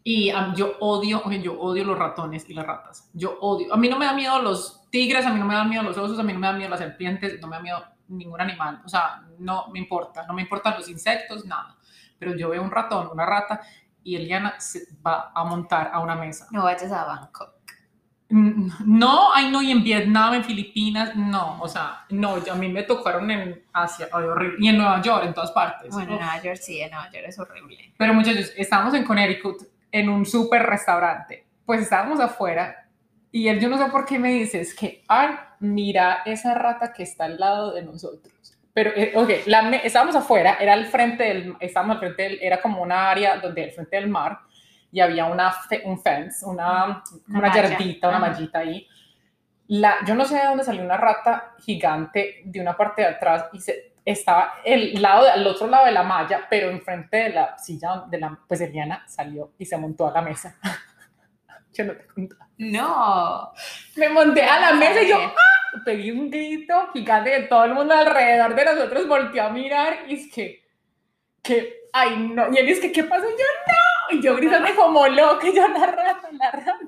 [0.02, 3.10] y yo odio, oye, yo odio los ratones y las ratas.
[3.12, 5.68] Yo odio, a mí no me da miedo los tigres, a mí no me dan
[5.68, 7.84] miedo los osos, a mí no me dan miedo las serpientes, no me da miedo
[8.08, 11.76] ningún animal, o sea, no me importa, no me importan los insectos, nada.
[12.18, 13.60] Pero yo veo un ratón, una rata
[14.02, 16.48] y Eliana se va a montar a una mesa.
[16.50, 17.54] No vayas a Bangkok.
[18.30, 22.68] Mm, No, ay no, y en Vietnam, en Filipinas, no, o sea, no, a mí
[22.68, 25.92] me tocaron en Asia, ay, horrible, y en Nueva York, en todas partes.
[25.92, 26.18] Bueno, en.
[26.20, 27.92] Nueva York sí, en Nueva York es horrible.
[27.96, 32.88] Pero muchachos, estábamos en Connecticut, en un súper restaurante, pues estábamos afuera,
[33.32, 35.28] y él, yo no sé por qué me dice, es que, ay,
[35.60, 38.34] mira esa rata que está al lado de nosotros.
[38.72, 42.60] Pero, eh, ok, la estábamos afuera, era al frente del, estábamos al frente del, era
[42.60, 44.38] como una área donde al frente del mar,
[44.92, 48.86] y había una, un fence, una, Una una, yardita, una mallita ahí.
[49.68, 53.46] La, yo no sé de dónde salió una rata gigante de una parte de atrás
[53.52, 57.58] y se, estaba el lado, al otro lado de la malla, pero enfrente de la
[57.58, 60.58] silla de la, pues Eliana salió y se montó a la mesa.
[61.72, 62.06] yo no te.
[62.58, 63.52] No.
[63.96, 65.16] Me monté a la mesa y yo.
[65.18, 65.50] ¡ah!
[65.84, 70.14] pegué un grito gigante que todo el mundo alrededor de nosotros volteó a mirar y
[70.14, 70.64] es que,
[71.42, 73.26] que, ay no, y él es que, ¿qué pasó?
[73.26, 76.78] Y yo no, y yo gritando como loca, y yo la rata, la rata.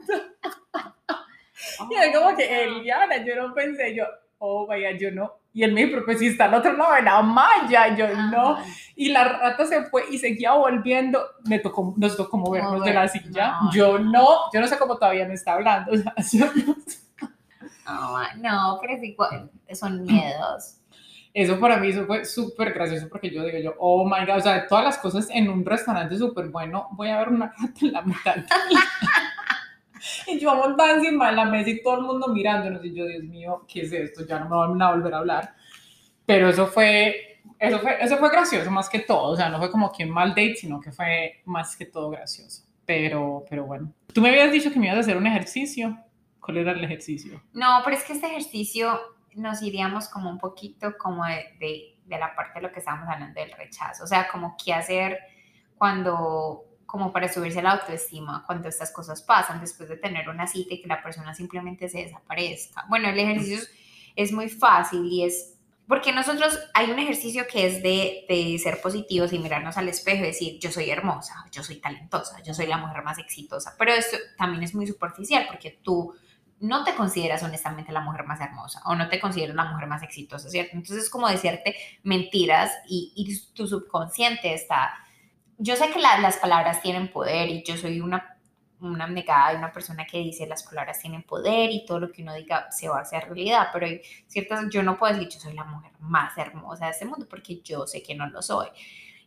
[1.91, 4.05] Y es como que Eliana, yo no pensé, yo,
[4.45, 5.33] oh vaya, yo no.
[5.55, 8.09] Y él me dijo, pero pues si está al otro lado de la malla, yo
[8.31, 8.59] no.
[8.97, 11.21] Y la rata se fue y seguía volviendo.
[11.45, 13.61] Me tocó, nos tocó movernos de la silla.
[13.73, 15.93] yo no, yo no sé cómo todavía me está hablando.
[17.85, 20.79] O sea, no, pero es igual, son miedos.
[21.35, 24.41] Eso para mí eso fue súper gracioso porque yo digo yo, oh my god, o
[24.41, 27.93] sea, todas las cosas en un restaurante súper bueno, voy a ver una rata en
[27.93, 28.37] la mitad.
[30.27, 33.25] y yo montada encima de la mesa y todo el mundo mirándonos y yo, Dios
[33.25, 34.27] mío, ¿qué es esto?
[34.27, 35.55] Ya no me van a volver a hablar.
[36.27, 39.71] Pero eso fue, eso fue, eso fue gracioso más que todo, o sea, no fue
[39.71, 42.65] como que un mal date, sino que fue más que todo gracioso.
[42.85, 43.93] Pero, pero bueno.
[44.13, 45.99] Tú me habías dicho que me ibas a hacer un ejercicio.
[46.41, 47.41] ¿Cuál era el ejercicio?
[47.53, 48.99] No, pero es que este ejercicio
[49.35, 53.41] nos iríamos como un poquito como de, de, la parte de lo que estábamos hablando
[53.41, 55.19] del rechazo, o sea, como qué hacer
[55.79, 60.75] cuando como para subirse la autoestima cuando estas cosas pasan después de tener una cita
[60.75, 62.85] y que la persona simplemente se desaparezca.
[62.91, 63.67] Bueno, el ejercicio
[64.15, 65.55] es muy fácil y es
[65.89, 70.23] porque nosotros hay un ejercicio que es de, de, ser positivos y mirarnos al espejo
[70.23, 73.75] y decir, yo soy hermosa, yo soy talentosa, yo soy la mujer más exitosa.
[73.79, 76.13] Pero esto también es muy superficial porque tú
[76.61, 80.03] no te consideras honestamente la mujer más hermosa o no te consideras la mujer más
[80.03, 80.77] exitosa, ¿cierto?
[80.77, 84.93] Entonces es como decirte mentiras y, tu subconsciente está...
[85.63, 88.37] Yo sé que las palabras tienen poder y yo soy una,
[88.81, 92.35] una negada, una persona que dice las palabras tienen poder y todo lo que uno
[92.35, 95.55] diga se va a hacer realidad, pero hay ciertas, yo no puedo decir yo soy
[95.55, 98.67] la mujer más hermosa de este mundo porque yo sé que no lo soy.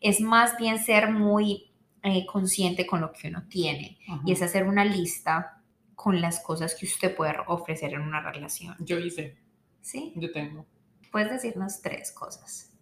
[0.02, 1.72] Es más bien ser muy
[2.04, 5.62] eh, consciente con lo que uno tiene y es hacer una lista
[5.96, 8.76] con las cosas que usted puede ofrecer en una relación.
[8.80, 9.38] Yo hice.
[9.80, 10.12] ¿Sí?
[10.18, 10.66] Yo tengo.
[11.12, 12.74] Puedes decirnos tres cosas.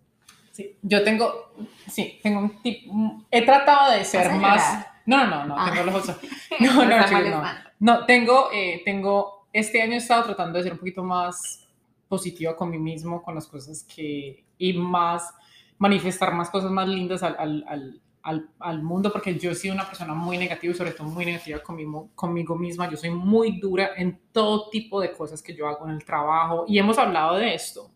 [0.54, 1.52] Sí, yo tengo,
[1.90, 4.86] sí, tengo un tipo, he tratado de ser más...
[5.08, 6.18] No, no, no, tengo los otros.
[6.60, 7.44] No, no, no,
[7.80, 8.06] no.
[8.06, 11.68] tengo, eh, tengo, este año he estado tratando de ser un poquito más
[12.08, 15.34] positiva con mí mismo, con las cosas que, y más,
[15.80, 17.36] manifestar más cosas más lindas al,
[17.68, 21.08] al al, al, mundo, porque yo he sido una persona muy negativa y sobre todo
[21.08, 22.90] muy negativa conmigo, conmigo misma.
[22.90, 26.64] Yo soy muy dura en todo tipo de cosas que yo hago en el trabajo
[26.66, 27.92] y hemos hablado de esto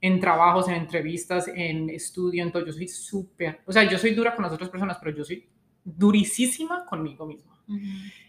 [0.00, 2.64] en trabajos, en entrevistas, en estudio, en todo.
[2.64, 5.48] Yo soy súper, o sea, yo soy dura con las otras personas, pero yo soy
[5.84, 7.54] durísima conmigo misma.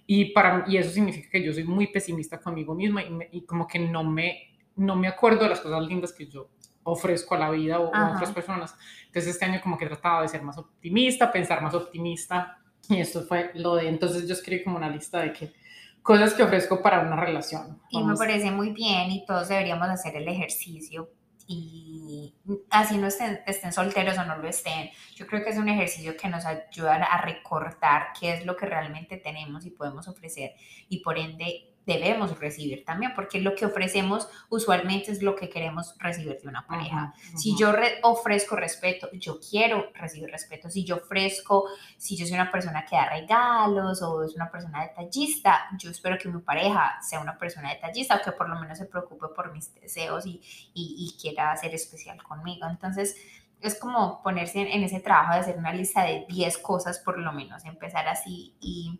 [0.06, 3.68] y, para, y eso significa que yo soy muy pesimista conmigo misma y, y como
[3.68, 6.50] que no me, no me acuerdo de las cosas lindas que yo
[6.84, 8.76] ofrezco a la vida o, a otras personas.
[9.08, 12.58] Entonces este año como que he tratado de ser más optimista, pensar más optimista
[12.88, 15.54] y esto fue lo de, entonces yo escribí como una lista de que
[16.02, 17.80] cosas que ofrezco para una relación.
[17.90, 21.10] Y me parece muy bien y todos deberíamos hacer el ejercicio
[21.52, 22.36] y
[22.70, 24.92] así no estén, estén, solteros o no lo estén.
[25.16, 28.68] Yo creo que es un ejercicio que nos ayuda a recortar qué es lo que
[28.68, 30.54] realmente tenemos y podemos ofrecer
[30.90, 35.96] y por ende debemos recibir también, porque lo que ofrecemos usualmente es lo que queremos
[35.98, 37.14] recibir de una pareja.
[37.36, 37.74] Si yo
[38.04, 40.70] ofrezco respeto, yo quiero recibir respeto.
[40.70, 41.66] Si yo ofrezco,
[41.98, 46.18] si yo soy una persona que da regalos o es una persona detallista, yo espero
[46.18, 49.52] que mi pareja sea una persona detallista o que por lo menos se preocupe por
[49.52, 50.42] mis deseos y,
[50.74, 52.68] y, quiera ser especial conmigo.
[52.70, 53.16] Entonces,
[53.62, 57.18] es como ponerse en, en ese trabajo de hacer una lista de 10 cosas por
[57.18, 59.00] lo menos, empezar así y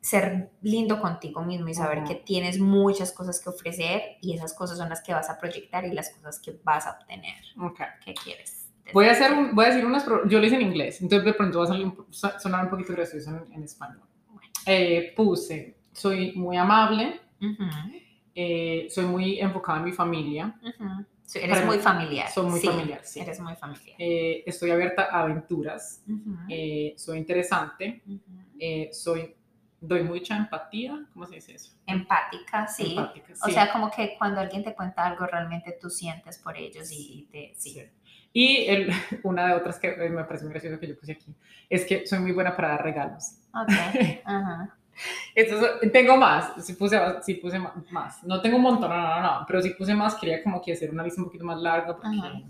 [0.00, 4.78] ser lindo contigo mismo y saber que tienes muchas cosas que ofrecer y esas cosas
[4.78, 7.34] son las que vas a proyectar y las cosas que vas a obtener.
[7.60, 7.86] Okay.
[8.04, 8.68] ¿Qué quieres?
[8.92, 11.58] Voy a, hacer voy a decir unas, yo lo hice en inglés, entonces de pronto
[11.58, 14.00] va a sonar un poquito gracioso en, español.
[14.64, 17.20] Eh, puse, soy muy amable,
[18.34, 20.58] eh, soy muy enfocada en mi familia.
[21.34, 22.30] eres muy familiar.
[22.30, 23.20] Soy muy familiar, sí.
[23.20, 23.96] Eres muy familiar.
[23.98, 26.02] Eh, estoy abierta a aventuras,
[26.96, 28.02] soy interesante,
[28.90, 29.34] soy
[29.80, 31.72] doy mucha empatía, ¿cómo se dice eso?
[31.86, 32.90] Empática, sí.
[32.90, 33.40] Empática, sí.
[33.44, 37.28] O sea, como que cuando alguien te cuenta algo, realmente tú sientes por ellos y
[37.30, 37.52] te...
[37.56, 37.82] Sí.
[38.32, 38.90] Y el,
[39.22, 41.34] una de otras que me parece muy gracioso que yo puse aquí,
[41.68, 43.38] es que soy muy buena para dar regalos.
[43.54, 43.70] Ok,
[44.24, 44.76] ajá.
[45.92, 47.58] tengo más, si puse, si puse
[47.90, 50.72] más, no tengo un montón, no, no, no, pero si puse más, quería como que
[50.72, 52.44] hacer una lista un poquito más larga porque...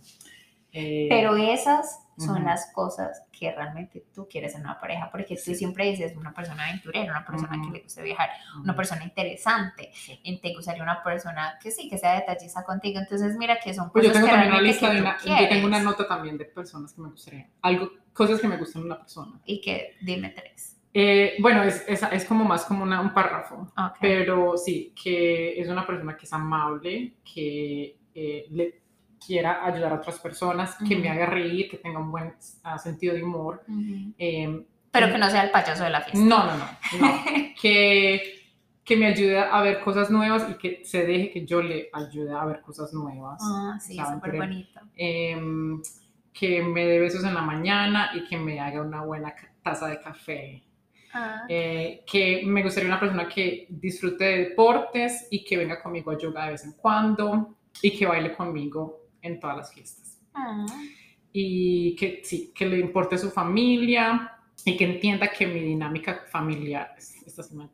[0.72, 5.54] Eh, pero esas son las cosas que realmente tú quieres en una pareja, porque tú
[5.54, 8.30] siempre dices una persona aventurera, una persona que le gusta viajar,
[8.62, 9.92] una persona interesante,
[10.22, 13.90] y te gustaría una persona que sí, que sea detallista contigo, entonces mira que son
[13.90, 16.44] pues cosas yo tengo que una lista de una, yo tengo una nota también de
[16.46, 19.40] personas que me gustaría, algo, cosas que me gustan de una persona.
[19.44, 20.76] Y que, dime tres.
[20.92, 25.68] Eh, bueno, es, es, es, como más como una, un párrafo, pero sí, que es
[25.68, 28.80] una persona que es amable, que eh, le,
[29.24, 33.14] quiera ayudar a otras personas, que me haga reír, que tenga un buen ah, sentido
[33.14, 33.62] de humor.
[34.18, 36.18] Em, Pero que no sea el payaso de la fiesta.
[36.20, 36.66] No, no, no.
[37.60, 38.22] que,
[38.84, 42.32] que me ayude a ver cosas nuevas y que se deje que yo le ayude
[42.32, 43.40] a ver cosas nuevas.
[43.42, 44.80] Ah, sí, súper bonito.
[44.96, 45.80] em,
[46.32, 50.00] que me dé besos en la mañana y que me haga una buena taza de
[50.00, 50.62] café.
[51.12, 56.10] Ah, Eh, que me gustaría una persona que disfrute de deportes y que venga conmigo
[56.12, 60.18] a yoga de vez en cuando y que baile conmigo en todas las fiestas.
[60.34, 60.66] ah,
[61.32, 64.32] Y que sí, que le importe su familia
[64.64, 67.68] y que entienda que mi dinámica familiar, esta me-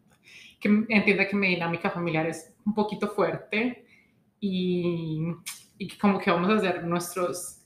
[0.61, 3.87] que entienda que mi dinámica familiar es un poquito fuerte
[4.41, 5.21] y,
[5.79, 7.61] y que como que vamos a ser nuestros,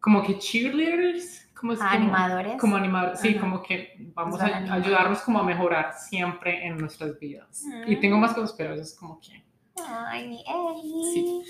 [0.00, 2.60] como que cheerleaders, como es como- Animadores.
[2.60, 3.40] como animador, sí, Ajá.
[3.40, 7.64] como que vamos Nos a ayudarnos como a mejorar siempre en nuestras vidas.
[7.64, 7.92] Mm.
[7.92, 9.42] Y tengo más cosas, pero eso es como que...
[9.86, 11.12] Ay, mi Eli.
[11.14, 11.42] Sí.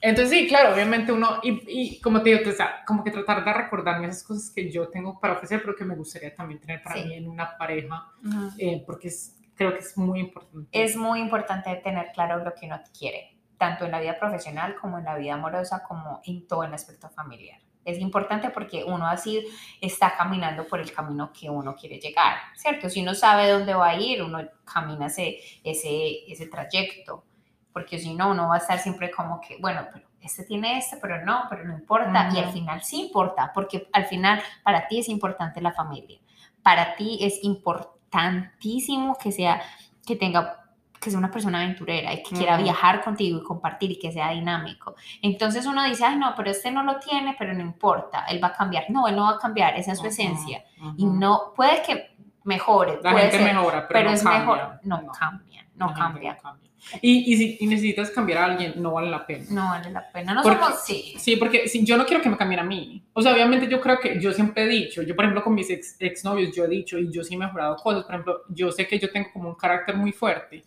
[0.00, 3.44] Entonces sí, claro, obviamente uno, y, y como te digo, o sea, como que tratar
[3.44, 6.82] de recordarme esas cosas que yo tengo para ofrecer, pero que me gustaría también tener
[6.82, 7.04] para Sí.
[7.04, 8.50] mí en una pareja, Ujú.
[8.58, 10.68] eh, porque es, creo que es muy importante.
[10.72, 14.98] Es muy importante tener claro lo que uno quiere, tanto en la vida profesional como
[14.98, 17.58] en la vida amorosa, como en todo el aspecto familiar.
[17.84, 19.46] Es importante porque uno así
[19.80, 22.90] está caminando por el camino que uno quiere llegar, ¿cierto?
[22.90, 27.24] Si uno sabe dónde va a ir, uno camina ese, ese, ese trayecto,
[27.76, 30.96] porque si no, uno va a estar siempre como que, bueno, pero este tiene este,
[30.96, 35.00] pero no, pero no importa, y al final sí importa, porque al final para ti
[35.00, 36.18] es importante la familia,
[36.62, 39.60] para ti es importantísimo que sea,
[40.06, 40.62] que tenga
[40.98, 42.62] que sea una persona aventurera y que quiera Ujú.
[42.64, 44.94] viajar contigo y compartir y que sea dinámico.
[45.20, 48.48] Entonces uno dice, ay, no, pero este no lo tiene, pero no importa, él va
[48.48, 48.84] a cambiar.
[48.88, 50.64] No, él no va a cambiar, esa es su Ujú, esencia.
[50.80, 50.94] ujú.
[50.96, 54.38] Y no, puede que mejore, La puede gente ser, mejora, pero, pero, no es cambia.
[54.40, 56.65] mejor, no, cambia, no La gente cambia.
[57.02, 59.44] Y, y si y necesitas cambiar a alguien, no vale la pena.
[59.50, 60.34] No vale la pena.
[60.34, 61.14] No Porque- somos, sí.
[61.18, 63.02] Sí, porque si, yo no quiero que me cambien a mí.
[63.12, 65.68] O sea, obviamente yo creo que yo siempre he dicho, yo por ejemplo con mis
[65.70, 68.04] ex, exnovios, yo he dicho y yo sí he mejorado cosas.
[68.04, 70.62] Por ejemplo, yo sé que yo tengo como un carácter muy fuerte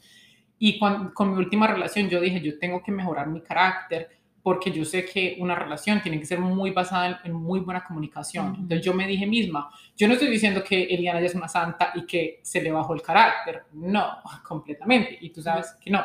[0.57, 4.09] y cuan- con mi última relación yo dije, yo tengo que mejorar mi carácter
[4.41, 7.83] porque yo sé que una relación tiene que ser muy basada en, en muy buena
[7.83, 8.51] comunicación.
[8.51, 8.61] Ujú.
[8.61, 11.91] Entonces yo me dije misma, yo no estoy diciendo que Eliana ya es una santa
[11.95, 14.17] y que se le bajó el carácter, no,
[14.47, 16.03] completamente, y tú sabes que no,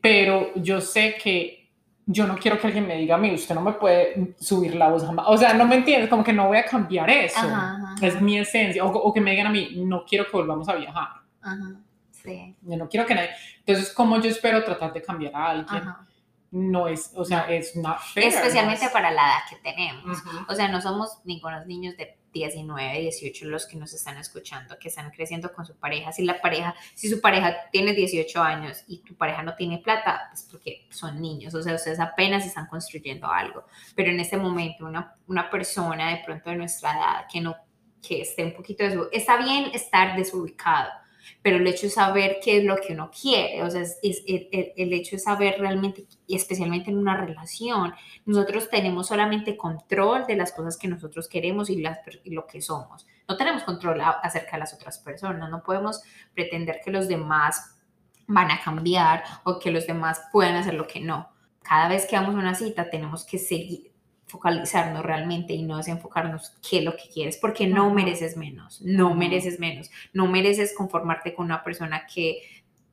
[0.00, 1.68] pero yo sé que
[2.10, 4.88] yo no quiero que alguien me diga a mí, usted no me puede subir la
[4.88, 7.76] voz jamás, o sea, no me entiendes, como que no voy a cambiar eso, Ajá,
[7.76, 10.68] ajá, es mi esencia, o, o que me digan a mí, no quiero que volvamos
[10.68, 11.08] a viajar,
[11.42, 11.74] ajá,
[12.10, 15.82] sí, yo no quiero que nadie, entonces, ¿cómo yo espero tratar de cambiar a alguien?
[15.82, 16.07] ajá.
[16.50, 18.26] No es, o sea, es not fair.
[18.28, 20.04] Especialmente no es- para la edad que tenemos.
[20.22, 20.30] Ujú.
[20.48, 24.88] O sea, no somos ningunos niños de 19, 18 los que nos están escuchando, que
[24.88, 26.10] están creciendo con su pareja.
[26.12, 30.28] Si la pareja, si su pareja tiene 18 años y tu pareja no tiene plata,
[30.30, 33.64] pues porque son niños, o sea, ustedes apenas están construyendo algo.
[33.94, 37.56] Pero en este momento, una, una persona de pronto de nuestra edad que no,
[38.06, 40.90] que esté un poquito de su, está bien estar desubicado,
[41.42, 44.22] pero el hecho de saber qué es lo que uno quiere, o sea, es, es-
[44.26, 47.94] el, hecho de saber realmente, y especialmente en una relación,
[48.26, 53.06] nosotros tenemos solamente control de las cosas que nosotros queremos y, las, lo que somos.
[53.28, 56.02] No tenemos control acerca de las otras personas, no podemos
[56.34, 57.76] pretender que los demás
[58.26, 61.30] van a cambiar o que los demás pueden hacer lo que no.
[61.62, 63.87] Cada vez que vamos a una cita tenemos que seguir
[64.28, 69.14] focalizarnos realmente y no desenfocarnos qué es lo que quieres, porque no mereces menos, no
[69.14, 72.42] mereces menos, no mereces conformarte con una persona que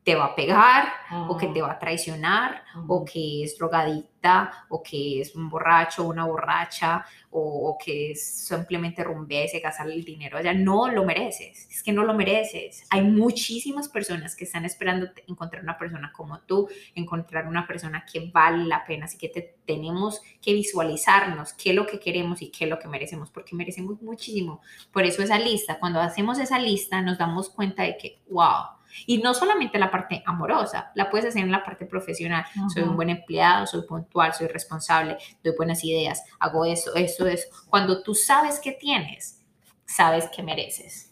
[0.06, 0.94] te va a pegar
[1.28, 6.04] o que te va a traicionar o que es drogadicta, o que es un borracho,
[6.08, 10.38] una borracha, o, o que es simplemente rumbea y se gasta el dinero.
[10.38, 12.86] O sea, no lo mereces, es que no lo mereces.
[12.92, 18.30] Hay muchísimas personas que están esperando encontrar una persona como tú, encontrar una persona que
[18.32, 22.52] vale la pena, así que te- tenemos que visualizarnos qué es lo que queremos y
[22.52, 24.62] qué es lo que merecemos, porque merecemos muchísimo.
[24.92, 28.76] Por eso esa lista, cuando hacemos esa lista, nos damos cuenta de que, wow.
[29.06, 32.46] Y no solamente la parte amorosa, la puedes hacer en la parte profesional.
[32.74, 37.48] Soy un buen empleado, soy puntual, soy responsable, doy buenas ideas, hago eso, esto, eso.
[37.70, 39.44] Cuando tú sabes qué tienes,
[39.86, 41.12] sabes que mereces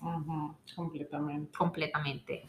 [0.75, 1.57] completamente.
[1.57, 2.47] completamente.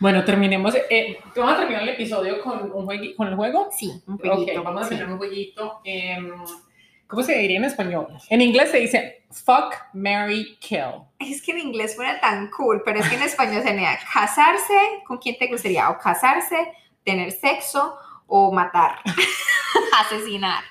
[0.00, 0.74] Bueno, terminemos.
[0.90, 3.68] Eh, vamos a terminar el episodio con, un juegui- con el juego.
[3.70, 4.62] Sí, un Ok, poquito.
[4.62, 4.90] vamos a sí.
[4.96, 5.80] tener un jueguito.
[5.84, 6.32] em,
[7.06, 8.08] ¿Cómo se diría en español?
[8.30, 11.02] En inglés se dice fuck, marry, kill.
[11.18, 15.18] Es que en inglés suena tan cool, pero es que en español sería casarse, ¿con
[15.18, 15.90] quién te gustaría?
[15.90, 16.72] O casarse,
[17.04, 17.96] tener sexo
[18.26, 19.00] o matar,
[20.00, 20.62] asesinar.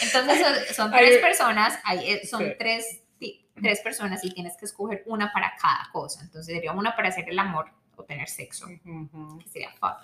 [0.00, 2.54] Entonces son, tres personas, eh, son sí.
[2.58, 6.22] tres, personas y tienes que escoger una para cada cosa.
[6.22, 9.98] Entonces sería una para hacer el amor o tener sexo, que sería fuck.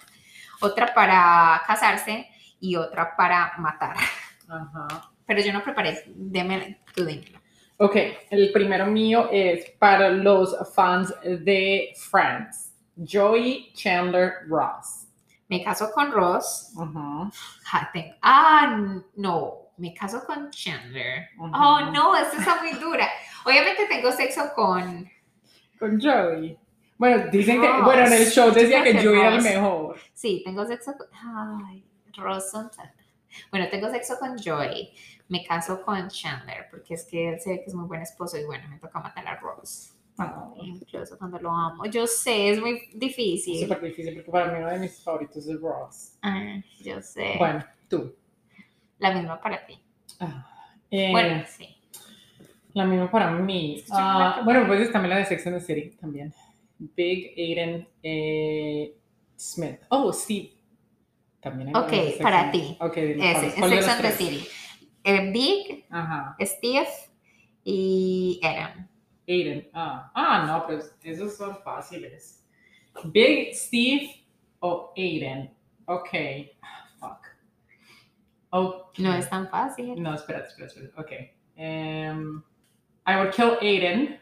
[0.60, 2.28] Otra para casarse
[2.60, 3.96] y otra para matar.
[4.48, 5.12] Ajá.
[5.28, 7.38] Pero yo no preparé, deme, tú dímelo.
[7.76, 7.94] Ok,
[8.30, 12.72] el primero mío es para los fans de Friends.
[12.96, 15.06] Joey, Chandler, Ross.
[15.48, 16.72] Me caso con Ross.
[16.74, 17.30] Ujú.
[17.72, 21.28] Ah, tengo- ah, no, me caso con Chandler.
[21.38, 21.52] Ujú.
[21.54, 23.08] Oh, no, esta está muy dura.
[23.44, 25.08] Obviamente tengo sexo con...
[25.78, 26.58] Con Joey.
[26.96, 27.84] Bueno, dicen que, Ross.
[27.84, 29.96] bueno, en el show decía que que Joey era el mejor.
[30.14, 31.06] Sí, tengo sexo con...
[31.68, 31.84] Ay,
[32.16, 32.50] Ross.
[33.52, 34.92] Bueno, tengo sexo con Joey.
[35.28, 38.38] Me caso con Chandler porque es que él se ve que es muy buen esposo
[38.38, 39.94] y bueno, me toca matar a Ross.
[40.60, 41.84] Incluso cuando lo amo.
[41.86, 43.60] Yo sé, es muy difícil.
[43.60, 46.14] Súper difícil porque para mí uno de mis favoritos es Ross.
[46.22, 47.34] Ah, yo sé.
[47.38, 48.14] Bueno, tú.
[48.98, 49.78] La misma para ti.
[50.18, 50.50] Ah,
[50.90, 51.68] eh, Bueno, sí.
[52.72, 53.84] La misma para mí.
[53.86, 54.44] Claro.
[54.44, 56.32] bueno, pues también la de Sex and the City también.
[56.78, 58.96] Big Aiden eh,
[59.36, 59.80] Smith.
[59.90, 60.52] Oh, Steve.
[61.40, 61.74] También hay
[62.14, 62.76] Ok, para ti.
[62.80, 64.12] Ok, dile, Ese, ¿cuál- en cuál de Sex and the?
[64.12, 64.48] City.
[65.32, 66.36] Big, Ajá.
[66.40, 66.88] Steve
[67.64, 68.88] y Adam.
[69.26, 69.68] Aiden.
[69.74, 72.44] Ah, ah, no, pues esos son fáciles.
[73.12, 74.24] Big Steve
[74.60, 75.50] o Aiden.
[75.86, 76.08] Ok.
[76.62, 77.26] Ah, Fuck.
[78.50, 80.00] Oh, No es tan fácil.
[80.02, 80.90] No, espera, espera, espera.
[80.96, 81.12] Ok.
[81.56, 82.42] Um,
[83.06, 84.18] I would kill Aiden.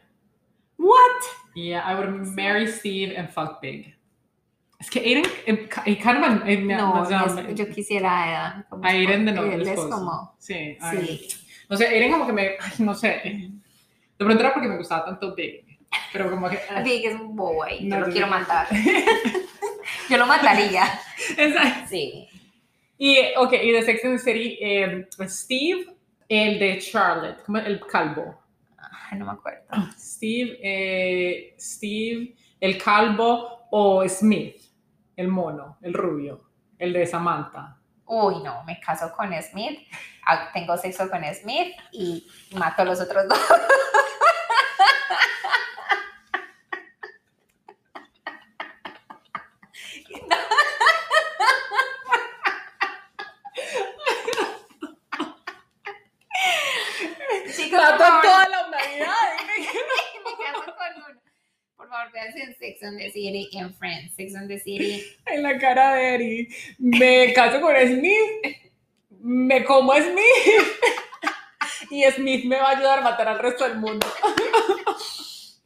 [0.76, 1.22] What?
[1.55, 3.95] Yeah, I would marry Steve and fuck Big.
[4.79, 8.47] Es que Aiden, eh, y Carmen, eh, me- No, o sea, es- me- yo quisiera
[8.59, 9.53] a como a Aiden de nuevo.
[9.53, 10.35] Él es como...
[10.39, 10.77] Sí.
[10.91, 11.29] Sí.
[11.68, 13.20] No sé, Aiden como que me, ay, no sé.
[14.18, 15.64] De pronto era porque me gustaba tanto Big.
[16.12, 16.59] Pero como que.
[16.70, 17.89] ah, Big es un bobo ahí.
[17.89, 18.66] Yo No, lo quiero matar.
[20.11, 20.85] Yo lo mataría.
[21.37, 21.89] Exacto.
[21.89, 22.29] Sí.
[22.99, 25.87] Y, ok, y de Sex and the City, eh, Steve,
[26.29, 28.39] el de Charlotte, como el calvo.
[29.11, 29.62] Ay, no me acuerdo.
[29.99, 34.57] Steve, eh, Steve, el calvo o Smith,
[35.16, 36.44] el mono, el rubio,
[36.78, 37.78] el de Samantha.
[38.06, 39.80] Uy, no, me caso con Smith.
[40.26, 43.38] ah, Tengo sexo con Smith y mato a los otros dos.
[57.54, 59.14] Chicos, por favor, la humanidad.
[60.24, 61.20] me caso con uno.
[61.76, 64.14] Por favor, véanse en Sex and the City en Friends.
[64.14, 65.03] Sex and the City.
[65.26, 66.49] en la cara de Eri.
[66.78, 68.57] Me caso con Smith,
[69.20, 70.62] me como a Smith
[71.91, 74.07] y Smith me va a ayudar a matar al resto del mundo.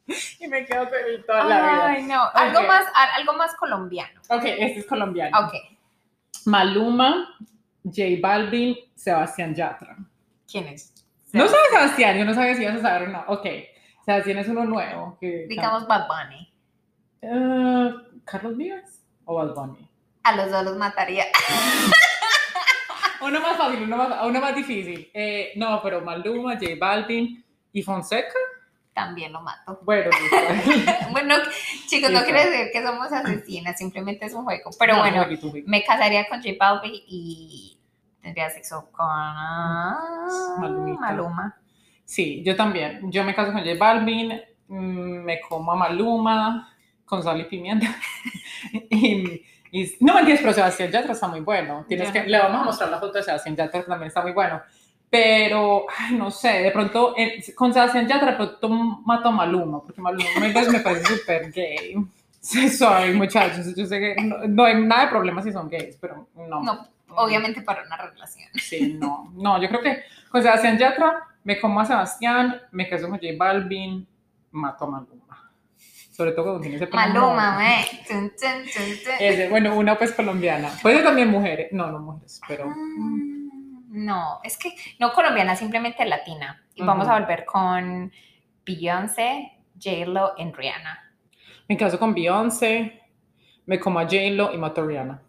[0.41, 1.87] y me quedo con él toda la vida.
[1.87, 2.23] Ay, no.
[2.35, 4.21] Algo, más, algo más colombiano.
[4.29, 5.47] Ok, este es colombiano.
[5.47, 5.55] Ok.
[6.47, 7.37] Maluma,
[7.85, 9.97] J Balvin, Sebastián Yatra.
[10.51, 10.93] ¿Quién es?
[11.33, 13.25] No sabes Sebastián, yo no sabía si ibas a saber o no.
[13.29, 13.47] Ok,
[14.05, 15.17] Sebastián es uno nuevo.
[15.21, 16.50] Que, Digamos Bad Bunny.
[17.23, 17.91] Eh,
[18.25, 19.89] ¿Carlos Vives o Bad Bunny?
[20.23, 21.25] A los dos los mataría.
[23.23, 25.11] Uno más fácil, uno más, uno más difícil.
[25.13, 28.33] Eh, no, pero Maluma, J Balvin y Fonseca.
[28.95, 29.79] También lo mato.
[29.83, 30.11] Bueno.
[31.11, 31.35] Bueno,
[31.87, 34.71] chicos, no quiere decir que somos asesinas, simplemente es un juego.
[34.79, 35.27] Pero No, bueno,
[35.67, 37.79] me casaría con J Balvin y
[38.23, 39.07] tendría sexo con
[40.61, 41.01] Malumita.
[41.01, 41.61] Maluma.
[42.07, 43.13] Sí, yo también.
[43.13, 46.71] Yo me caso con J Balvin, mm, me como a Maluma
[47.11, 47.95] con sal y pimienta.
[48.73, 49.43] y,
[49.73, 51.85] y- no mentiras, pero Sebastián Yatra está muy bueno.
[51.89, 52.23] Tienes Ya.
[52.23, 54.63] que, le vamos a mostrar la foto de Sebastián Yatra, también está muy bueno.
[55.11, 59.83] Pero, ay, no sé, de pronto eh, con Sebastián Yatra de pronto mato a Maluma,
[59.83, 61.97] porque Maluma me, me parece súper gay.
[62.39, 65.99] Sí, Soy, muchachos, yo sé que no, no hay nada de problema si son gays,
[66.01, 66.63] pero no.
[66.63, 68.49] No, obviamente para una relación.
[68.55, 73.09] Sí, no, no, yo creo que con Sebastián Yatra me como a Sebastián, me caso
[73.09, 74.07] con J Balvin,
[74.53, 75.30] mato a Maluma.
[76.21, 77.59] Sobre todo cuando tiene ese pelo Maluma.
[79.19, 80.69] Ese, bueno, una pues colombiana.
[80.83, 83.49] Puede también mujeres, no, no mujeres, pero Mm,
[84.05, 86.63] No, es que no colombiana, simplemente latina.
[86.75, 88.13] Y vamos a volver con
[88.67, 89.51] Beyoncé,
[89.83, 91.11] J-Lo y Rihanna.
[91.71, 93.01] me caso con Beyoncé,
[93.65, 95.23] me como a J-Lo y mato a Rihanna.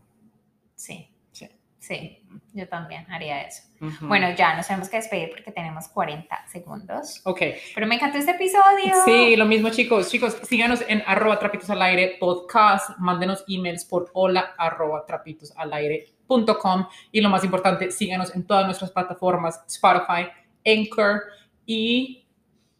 [0.76, 1.48] Sí, Sí.
[1.80, 2.20] sí,
[2.54, 3.64] yo también haría eso.
[4.02, 7.22] Bueno, ya nos tenemos que despedir porque tenemos 40 segundos.
[7.24, 7.41] Ok,
[7.74, 8.93] Pero me encantó este episodio.
[9.06, 10.10] Sí, lo mismo chicos.
[10.10, 12.91] Chicos, síganos en arroba trapitos al aire podcast.
[12.99, 16.88] Mándenos emails por hola arroba trapitos al aire.com.
[17.12, 20.28] Y lo más importante, síganos en todas nuestras plataformas, Spotify,
[20.66, 21.24] Anchor
[21.66, 22.28] y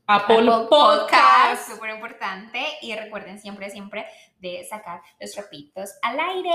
[0.06, 1.72] Apple, Apple Podcast.
[1.72, 2.60] Súper importante.
[2.82, 4.06] Y recuerden siempre, siempre
[4.40, 6.52] de sacar los trapitos al aire.